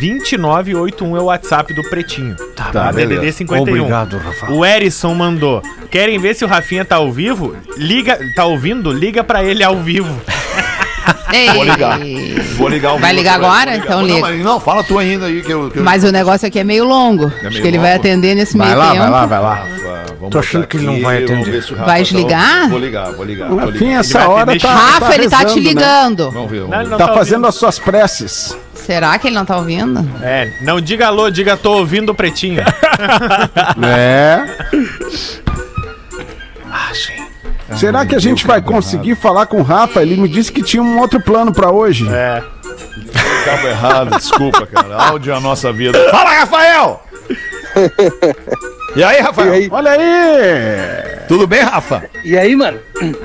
[0.00, 2.34] 2981 é o WhatsApp do Pretinho.
[2.56, 3.38] Tá, Tá, DDD beleza.
[3.38, 3.62] 51.
[3.78, 4.50] Obrigado, Rafa.
[4.52, 5.62] O Erison mandou.
[5.90, 7.56] Querem ver se o Rafinha tá ao vivo?
[7.76, 8.90] Liga, tá ouvindo?
[8.92, 10.14] Liga pra ele ao vivo.
[11.32, 11.98] Ei, Vou ligar.
[12.56, 13.72] Vou ligar o Vai ligar agora?
[13.72, 13.84] ligar.
[13.84, 14.20] Então não, liga.
[14.20, 15.68] mas não, fala tu ainda aí que eu.
[15.70, 17.26] Que eu- Mas o negócio aqui é meio longo.
[17.26, 19.00] Acho meio que ele vai atender nesse Vai meio lá, tempo.
[19.02, 19.54] vai lá, vai lá.
[19.54, 19.83] Rafa,
[20.24, 21.50] vamos Tô achando que ele não vai vamos atender.
[21.52, 22.54] ver se o Rafa Vai tá desligar?
[22.56, 22.70] ouvindo.
[22.70, 23.48] Vou ligar, vou ligar.
[23.50, 24.00] Rafinha, ligar.
[24.00, 24.74] essa vai hora tá.
[24.74, 25.68] Rafa, ele tá te rezando, né?
[25.68, 26.30] ligando.
[26.30, 26.60] Vamos ver.
[26.60, 26.90] Não, Vamos ele ver.
[26.90, 27.48] não Tá tá fazendo ouvindo.
[27.48, 28.58] as suas preces.
[28.74, 30.00] Será que ele não tá ouvindo?
[30.22, 32.62] É, não diga alô, diga tô ouvindo o Pretinho.
[33.86, 34.44] É.
[36.70, 37.76] Ah, sim.
[37.76, 40.02] Será que a gente vai conseguir falar com o Rafa?
[40.02, 42.06] Ele me disse que tinha um outro plano pra hoje.
[42.10, 42.42] É.
[43.44, 44.96] Tava errado, desculpa, cara.
[45.08, 45.98] Áudio é a nossa vida.
[46.10, 47.02] Fala, Rafael!
[48.96, 49.52] E aí, Rafael?
[49.54, 49.68] E aí?
[49.70, 51.24] Olha aí!
[51.26, 52.04] Tudo bem, Rafa?
[52.24, 52.78] E aí, mano?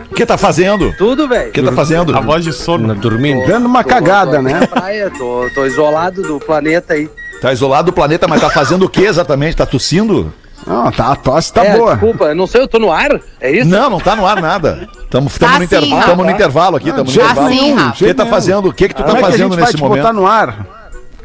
[0.09, 0.93] O que tá fazendo?
[0.97, 1.51] Tudo, O velho?
[1.51, 2.15] que tá fazendo?
[2.17, 2.95] A voz de sono.
[2.95, 3.45] Dormindo?
[3.45, 4.65] Dando uma Tô- cagada, tô né?
[4.67, 7.09] Praia, tô, tô isolado do planeta aí.
[7.41, 9.57] Tá isolado do planeta, mas tá fazendo o que exatamente?
[9.57, 10.34] Tá tossindo?
[10.65, 11.91] Não, tá, a tosse tá é, boa.
[11.91, 13.20] desculpa, eu não sei, eu tô no ar?
[13.39, 13.70] É isso?
[13.70, 14.88] Não, não tá no ar nada.
[15.09, 16.15] Tamo, tamo, Tá no, sim, tamo Rafa.
[16.15, 17.49] no intervalo aqui, tamo no intervalo.
[17.49, 18.67] nenhum, O que tá fazendo?
[18.70, 20.01] O que que tu tá Como é que a fazendo nesse te momento?
[20.01, 20.78] botar no ar?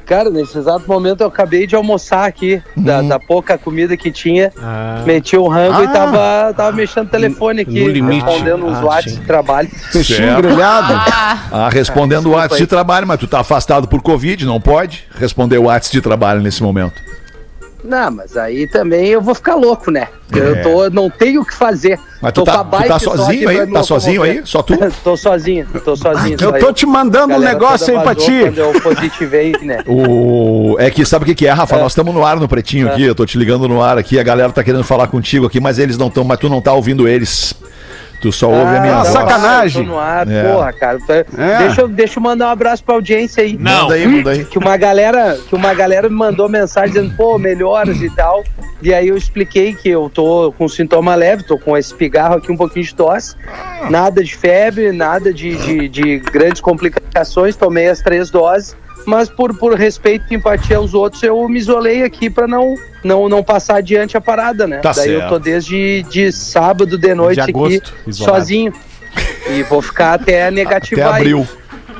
[0.06, 3.08] Cara, nesse exato momento eu acabei de almoçar aqui, da, Uhum.
[3.08, 4.52] da pouca comida que tinha.
[4.60, 5.02] Ah.
[5.06, 5.90] Meti o rango e Ah.
[5.90, 8.24] tava, tava mexendo o telefone aqui, No limite.
[8.24, 9.68] respondendo uns Ah, WhatsApp de trabalho.
[9.92, 10.92] Peixinho grelhado?
[10.94, 15.04] Ah, Ah, respondendo o WhatsApp de trabalho, mas tu tá afastado por Covid, não pode
[15.18, 17.00] responder o WhatsApp de trabalho nesse momento.
[17.84, 20.08] Não, mas aí também eu vou ficar louco, né?
[20.32, 20.38] É.
[20.38, 22.00] Eu tô, não tenho o que fazer.
[22.20, 23.66] Mas tu Tô tá, tu tá só aqui sozinho aí?
[23.66, 24.40] Tá sozinho aí?
[24.44, 24.74] Só tu?
[25.04, 26.36] tô sozinho, tô sozinho.
[26.40, 28.40] Eu só tô te mandando um negócio aí pra ti.
[28.40, 29.82] Quando eu positivei, né?
[29.86, 30.76] O...
[30.78, 31.76] É que sabe o que, que é, Rafa?
[31.76, 34.22] Nós estamos no ar no pretinho aqui, eu tô te ligando no ar aqui, a
[34.22, 37.06] galera tá querendo falar contigo aqui, mas eles não estão, mas tu não tá ouvindo
[37.06, 37.54] eles.
[38.24, 39.08] Tu só ouve a minha Ah, voz.
[39.08, 39.98] sacanagem.
[39.98, 40.50] Ar, É.
[40.50, 40.98] porra, cara.
[41.36, 41.58] É.
[41.58, 43.54] Deixa, eu, deixa eu mandar um abraço pra audiência aí.
[43.60, 43.82] Não.
[43.82, 44.44] Manda aí, manda aí.
[44.46, 48.42] Que uma galera, que uma galera me mandou mensagem dizendo, pô, melhoras e tal.
[48.80, 52.50] E aí eu expliquei que eu tô com sintoma leve, tô com esse pigarro aqui,
[52.50, 53.36] um pouquinho de tosse.
[53.90, 58.74] Nada de febre, nada de, de, de grandes complicações, tomei as três doses.
[59.06, 63.28] Mas por, por respeito e empatia aos outros, eu me isolei aqui pra não, não,
[63.28, 64.78] não passar adiante a parada, né?
[64.78, 65.28] Tá Daí eu certo.
[65.30, 68.38] tô desde de sábado de noite aqui, agosto, isolado.
[68.38, 68.72] sozinho.
[69.50, 71.14] E vou ficar até Até negativar.
[71.14, 71.20] aí.
[71.20, 71.46] abril.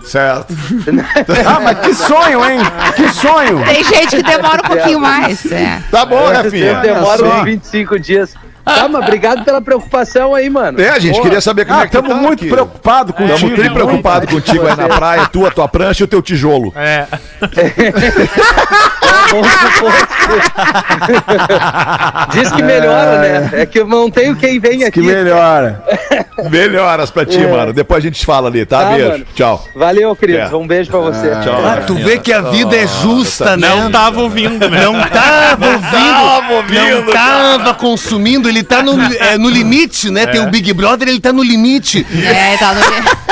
[0.02, 0.52] Certo.
[1.46, 2.59] Ah, mas que sonho, hein?
[2.96, 3.64] Que sonho!
[3.64, 5.50] Tem gente que demora um pouquinho mais.
[5.50, 5.82] É.
[5.90, 6.74] Tá bom, Rafinha.
[6.80, 8.34] Demora uns 25 dias.
[8.65, 10.81] Tá, mas obrigado pela preocupação aí, mano.
[10.81, 12.51] É, a gente queria saber como Ah, é que estamos tá muito aqui.
[12.51, 13.35] preocupados contigo.
[13.35, 16.73] Estamos bem preocupados contigo aí na praia, tu, a tua prancha e o teu tijolo.
[16.75, 17.07] É.
[22.32, 23.51] Diz que melhora, né?
[23.62, 25.01] É que eu não tenho quem vem Que aqui.
[25.01, 25.82] melhora.
[26.51, 27.72] Melhoras pra ti, mano.
[27.72, 28.80] Depois a gente fala ali, tá?
[28.80, 29.09] Tá, Beijo.
[29.11, 29.26] mano.
[29.35, 29.64] Tchau.
[29.74, 30.51] Valeu, queridos.
[30.53, 30.57] É.
[30.57, 31.30] Um beijo pra você.
[31.43, 31.64] Tchau.
[31.64, 33.68] Ah, tu vê que a vida é justa, né?
[33.68, 34.85] Não tava ouvindo, né?
[34.85, 40.26] Não tava ouvindo, tava ouvindo, não tava consumindo, ele tá no, é, no limite, né?
[40.26, 42.05] Tem o Big Brother, ele tá no limite.
[42.24, 42.80] É, tá no...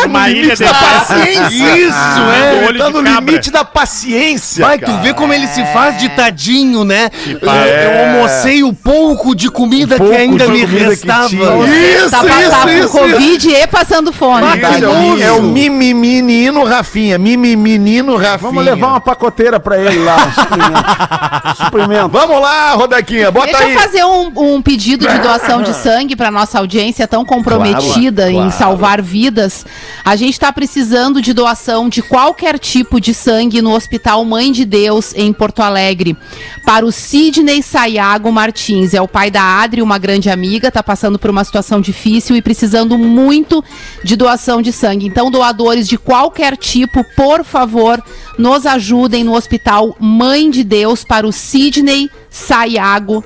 [0.07, 2.64] Uma ilha de Isso, é.
[2.68, 3.20] olho Tá no cabra.
[3.20, 4.64] limite da paciência.
[4.64, 7.11] Vai, tu vê como ele se faz de tadinho, né?
[7.26, 7.86] Eu, É.
[7.86, 11.28] eu almocei o pouco de comida pouco que ainda me restava.
[11.34, 13.12] Isso, tá, tá isso, com isso.
[13.16, 14.42] Covid e passando fome.
[14.61, 14.78] Tá?
[14.78, 17.18] É o, é mimiminino Rafinha.
[17.18, 18.38] Mimiminino Rafinha.
[18.38, 21.55] Vamos levar uma pacoteira pra ele lá.
[21.57, 22.09] Suprimento.
[22.09, 23.30] Vamos lá, Rodaquinha.
[23.30, 23.74] Bota Deixa aí.
[23.74, 28.30] eu fazer um, um pedido de doação de sangue para nossa audiência tão comprometida Claro,
[28.32, 28.53] em claro.
[28.53, 29.64] salvar vidas.
[30.05, 34.64] A gente está precisando de doação de qualquer tipo de sangue no Hospital Mãe de
[34.64, 36.16] Deus, em Porto Alegre,
[36.64, 38.95] para o Sidney Sayago Martins.
[38.95, 42.43] É o pai da Adri, uma grande amiga, está passando por uma situação difícil e
[42.43, 43.62] precisando muito
[44.03, 45.07] de doação de sangue.
[45.07, 48.03] Então, doadores de qualquer tipo, por favor,
[48.38, 52.21] nos ajudem no Hospital Mãe de Deus para o Sidney Sayago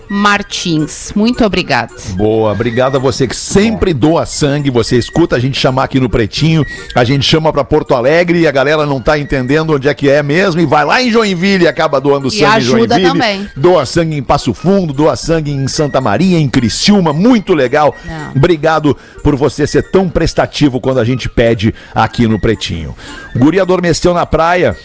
[0.08, 1.12] Martins.
[1.14, 1.92] Muito obrigada.
[2.14, 4.70] Boa, obrigado a você que sempre doa sangue.
[4.70, 8.46] Você escuta a gente chamar aqui no Pretinho, a gente chama pra Porto Alegre e
[8.46, 11.64] a galera não tá entendendo onde é que é mesmo e vai lá em Joinville
[11.64, 13.02] e acaba doando E sangue em Joinville.
[13.02, 13.48] também.
[13.56, 17.94] Doa sangue em Passo Fundo, doa sangue em Santa Maria, em Criciúma, muito legal.
[18.04, 18.32] Não.
[18.36, 22.94] Obrigado por você ser tão prestativo quando a gente pede aqui no Pretinho.
[23.34, 24.76] O guri adormeceu na praia.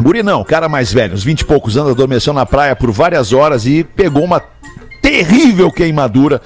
[0.00, 3.32] Guri não, cara mais velho, uns 20 e poucos anos, adormeceu na praia por várias
[3.32, 4.42] horas e pegou uma
[5.00, 6.40] terrível queimadura,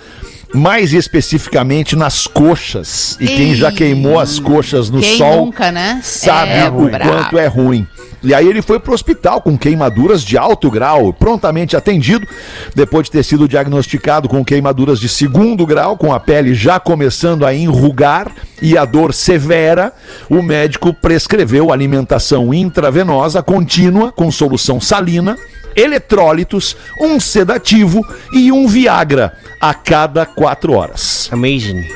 [0.54, 3.16] mais especificamente nas coxas.
[3.20, 3.54] E quem Ei.
[3.54, 6.00] já queimou as coxas no Quem sol nunca, né?
[6.02, 7.10] sabe É, o brabo.
[7.10, 7.86] quanto é ruim.
[8.22, 12.26] E aí ele foi pro hospital com queimaduras de alto grau, prontamente atendido,
[12.74, 17.46] depois de ter sido diagnosticado com queimaduras de segundo grau, com a pele já começando
[17.46, 19.92] a enrugar e a dor severa,
[20.28, 25.36] o médico prescreveu alimentação intravenosa contínua com solução salina,
[25.76, 31.28] eletrólitos, um sedativo e um Viagra a cada quatro horas.
[31.30, 31.86] Amazing.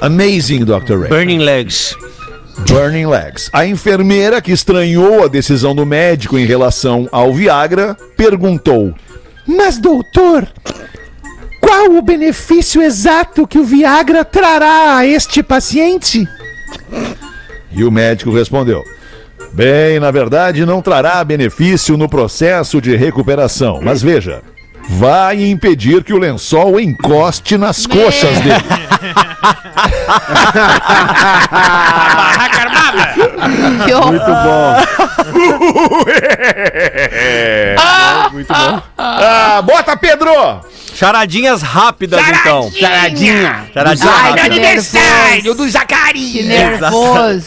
[0.00, 0.98] Amazing, Dr.
[1.00, 1.08] Ray.
[1.08, 1.96] Burning legs.
[2.58, 3.50] Burning Legs.
[3.52, 8.94] A enfermeira que estranhou a decisão do médico em relação ao Viagra perguntou:
[9.46, 10.48] Mas, doutor,
[11.60, 16.26] qual o benefício exato que o Viagra trará a este paciente?
[17.70, 18.82] E o médico respondeu:
[19.52, 24.42] Bem, na verdade, não trará benefício no processo de recuperação, mas veja.
[24.88, 28.54] Vai impedir que o lençol encoste nas coxas dele.
[31.50, 33.14] Barraca armada!
[33.84, 34.12] Que horror.
[34.12, 34.76] Muito bom.
[38.32, 38.82] Muito bom.
[38.96, 40.30] Ah, bota, Pedro!
[40.94, 42.70] Charadinhas rápidas, então.
[42.72, 43.66] Charadinha!
[43.74, 44.40] Charadinha Ai, rápida.
[44.40, 46.46] que aniversário do Que Zacarias!
[46.46, 47.46] nervoso.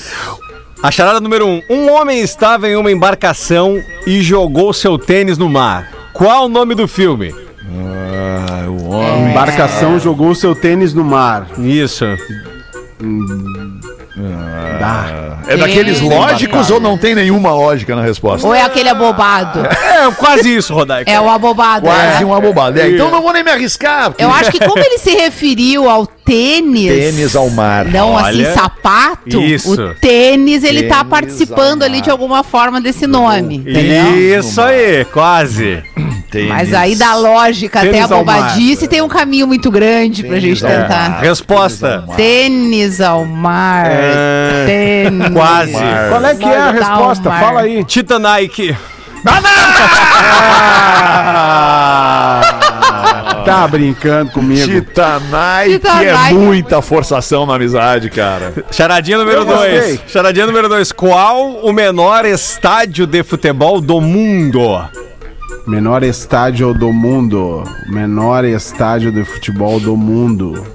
[0.83, 1.61] A charada número um.
[1.69, 5.99] Um homem estava em uma embarcação e jogou seu tênis no mar.
[6.20, 7.34] Qual o nome do filme?
[8.91, 11.47] A embarcação jogou seu tênis no mar.
[11.57, 12.03] Isso.
[15.47, 16.09] É daqueles Sim.
[16.09, 18.45] lógicos ou não tem nenhuma lógica na resposta?
[18.45, 19.61] Ou é aquele abobado?
[19.99, 21.09] É quase isso, Rodaica.
[21.09, 21.86] É o abobado.
[21.86, 22.26] Quase né?
[22.26, 22.82] uma bobada.
[22.82, 24.11] É, então não vou nem me arriscar.
[24.11, 26.88] porque Eu acho que como ele se referiu ao tênis.
[26.88, 27.86] Tênis ao mar.
[27.86, 29.41] Não assim, Olha, sapato.
[29.41, 29.82] isso.
[29.82, 32.03] O tênis, ele tá Tênis participando ao ali mar.
[32.03, 33.57] de alguma forma desse nome.
[33.57, 34.39] Entendeu?
[34.39, 35.82] Isso aí, quase.
[36.30, 36.49] Tênis.
[36.49, 38.36] Mas aí da lógica até a Tênis ao mar.
[38.41, 41.09] bobadice tem um caminho muito grande pra gente tentar.
[41.09, 41.21] mar.
[41.21, 42.03] Resposta.
[42.15, 43.86] Tênis ao mar.
[43.89, 45.30] É, Tênis.
[45.34, 45.73] quase.
[46.09, 46.73] Qual é que é a Mar.
[46.73, 47.30] resposta?
[47.30, 47.39] Mar.
[47.41, 47.84] Fala aí.
[47.84, 48.75] Tita Nike.
[49.23, 49.41] Tá
[53.45, 54.65] tá brincando comigo.
[54.65, 58.53] Tita Nike Tita é muita forçação na amizade, cara.
[58.71, 59.80] Charadinha número Eu gostei.
[59.97, 60.01] 2.
[60.07, 60.91] Charadinha número 2.
[60.91, 64.61] Qual o menor estádio de futebol do mundo?
[65.70, 67.63] Menor estádio do mundo.
[67.86, 70.65] Menor estádio de futebol do mundo.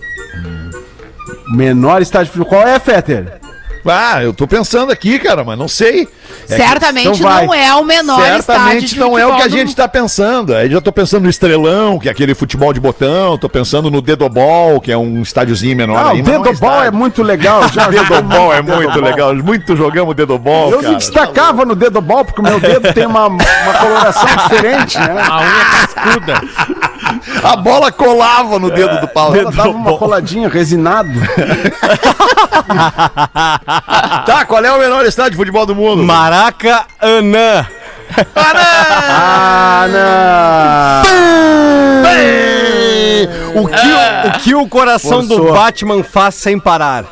[1.49, 2.61] Menor estádio de futebol.
[2.61, 3.41] Qual é, Fetter?
[3.87, 6.09] Ah, eu tô pensando aqui, cara, mas não sei.
[6.49, 7.47] É que- Certamente então vai.
[7.47, 10.55] não é o menor estádio Certamente não é o que a gente tá pensando.
[10.55, 13.37] Aí já tô pensando no Estrelão, que é aquele futebol de botão.
[13.39, 16.21] Tô pensando no Dedobol, que é um estádiozinho menor Ah, aí.
[16.21, 16.99] o mas não Dedobol é estádio.
[16.99, 17.69] muito legal.
[17.73, 19.35] Já Dedobol é muito legal.
[19.35, 23.75] Muito jogamos Dedobol, Eu me destacava no Dedobol, porque o meu dedo tem uma, uma
[23.81, 25.23] coloração diferente, né?
[25.29, 26.43] A unha cascuda.
[27.43, 29.35] A bola colava no dedo do pau.
[29.35, 31.11] Ela dava uma coladinha, resinado.
[34.27, 36.03] Tá, qual é o menor estádio de futebol do mundo?
[36.03, 37.67] Maracanã.
[39.93, 41.03] Não!
[43.55, 45.55] O que, o, o que o coração do Forçou.
[45.55, 47.05] Batman faz sem parar?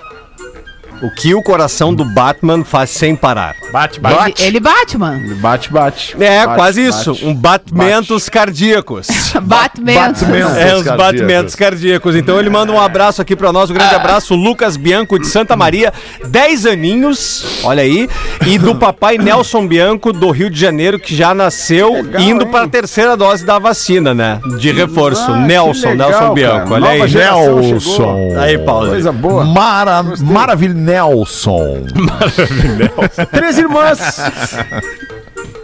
[1.03, 3.57] O que o coração do Batman faz sem parar?
[3.73, 4.41] Bate, bate.
[4.43, 5.25] Ele, ele bate, mano.
[5.25, 6.15] Ele Bate, bate.
[6.21, 7.11] É, Bate, quase bate.
[7.11, 7.27] isso.
[7.27, 9.09] Um batimentos cardíacos.
[9.43, 10.01] Bate mesmo.
[10.01, 10.97] Batimentos É, os cardíacos.
[10.97, 12.15] batimentos cardíacos.
[12.17, 15.57] Então ele manda um abraço aqui pra nós, um grande abraço, Lucas Bianco de Santa
[15.57, 15.93] Maria,
[16.27, 18.09] 10 aninhos, olha aí,
[18.47, 22.65] e do papai Nelson Bianco do Rio de Janeiro, que já nasceu Legal, indo para
[22.67, 24.41] a terceira dose da vacina, né?
[24.59, 25.31] De reforço.
[25.33, 26.75] Ah, Nelson, legal, Nelson Bianco, cara.
[26.75, 27.13] olha Nova aí.
[27.15, 27.81] Nelson.
[27.81, 28.39] chegou.
[28.39, 28.89] Aí, Paulo.
[28.91, 29.45] Coisa boa.
[29.45, 30.03] Mara...
[30.21, 31.85] Maravilha Nelson.
[33.33, 33.99] Três irmãs.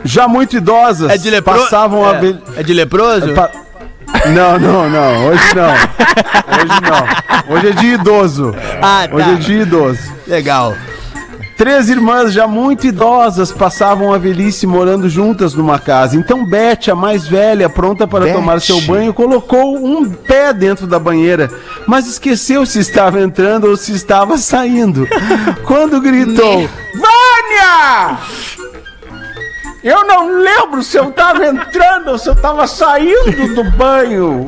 [0.04, 1.10] Já muito idosas.
[1.10, 2.34] É de lepro- Passavam a é.
[2.56, 3.34] É de leproso?
[3.34, 3.50] Pa-
[4.26, 5.26] Não, não, não.
[5.26, 5.72] Hoje não.
[5.72, 6.80] Hoje
[7.48, 7.54] não.
[7.54, 8.54] Hoje é de idoso.
[8.80, 9.14] Ah, tá.
[9.14, 10.00] Hoje é de idoso.
[10.26, 10.74] Legal.
[11.58, 16.16] Três irmãs já muito idosas passavam a velhice morando juntas numa casa.
[16.16, 18.34] Então Beth, a mais velha, pronta para Beth.
[18.34, 21.50] tomar seu banho, colocou um pé dentro da banheira,
[21.84, 25.08] mas esqueceu se estava entrando ou se estava saindo.
[25.66, 28.18] Quando gritou: Vânia!
[29.82, 34.46] Eu não lembro se eu estava entrando ou se eu estava saindo do banho.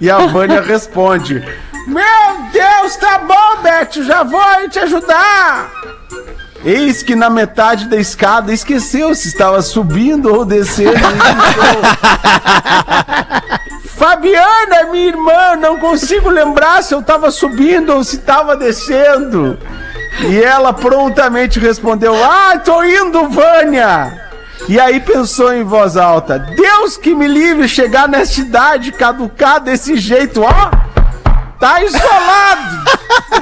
[0.00, 1.44] E a Vânia responde:
[1.86, 5.70] Meu Deus, tá bom, Beth, já vou te ajudar.
[6.64, 10.98] Eis que na metade da escada esqueceu se estava subindo ou descendo.
[13.96, 19.56] Fabiana, minha irmã, não consigo lembrar se eu estava subindo ou se estava descendo.
[20.28, 24.26] E ela prontamente respondeu: Ah, tô indo, Vânia.
[24.68, 29.96] E aí pensou em voz alta: Deus que me livre chegar nesta idade, caducar desse
[29.96, 30.85] jeito, ó.
[31.58, 32.84] Tá isolado.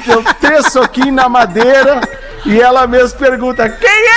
[0.06, 2.00] Deu três soquinhos na madeira
[2.44, 4.14] e ela mesmo pergunta: Quem é?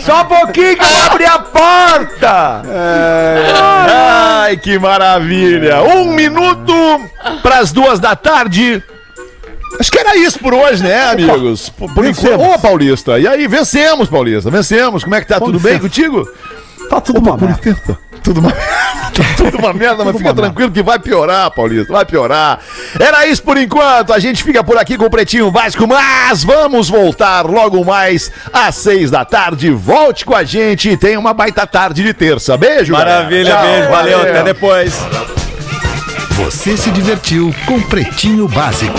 [0.00, 2.62] Só um pouquinho que eu vou abrir a porta!
[4.42, 5.82] Ai, que maravilha!
[5.82, 6.72] Um minuto
[7.42, 8.82] pras duas da tarde.
[9.80, 11.70] Acho que era isso por hoje, né, amigos?
[11.70, 12.38] Por, por enquanto.
[12.38, 13.18] Ô, Paulista.
[13.18, 14.50] E aí, vencemos, Paulista.
[14.50, 15.02] Vencemos.
[15.02, 15.40] Como é que tá?
[15.40, 16.28] Tudo bem contigo?
[16.90, 17.98] Tá tudo uma merda.
[18.22, 18.52] Tudo uma
[19.38, 22.58] tudo uma merda, mas fica tranquilo que vai piorar, Paulista, vai piorar.
[22.98, 26.90] Era isso por enquanto, a gente fica por aqui com o Pretinho Básico, mas vamos
[26.90, 29.70] voltar logo mais às seis da tarde.
[29.70, 32.56] Volte com a gente e tenha uma baita tarde de terça.
[32.58, 32.92] Beijo.
[32.92, 34.94] Maravilha, Tchau, beijo, valeu, até depois.
[36.32, 38.98] Você se divertiu com Pretinho Básico.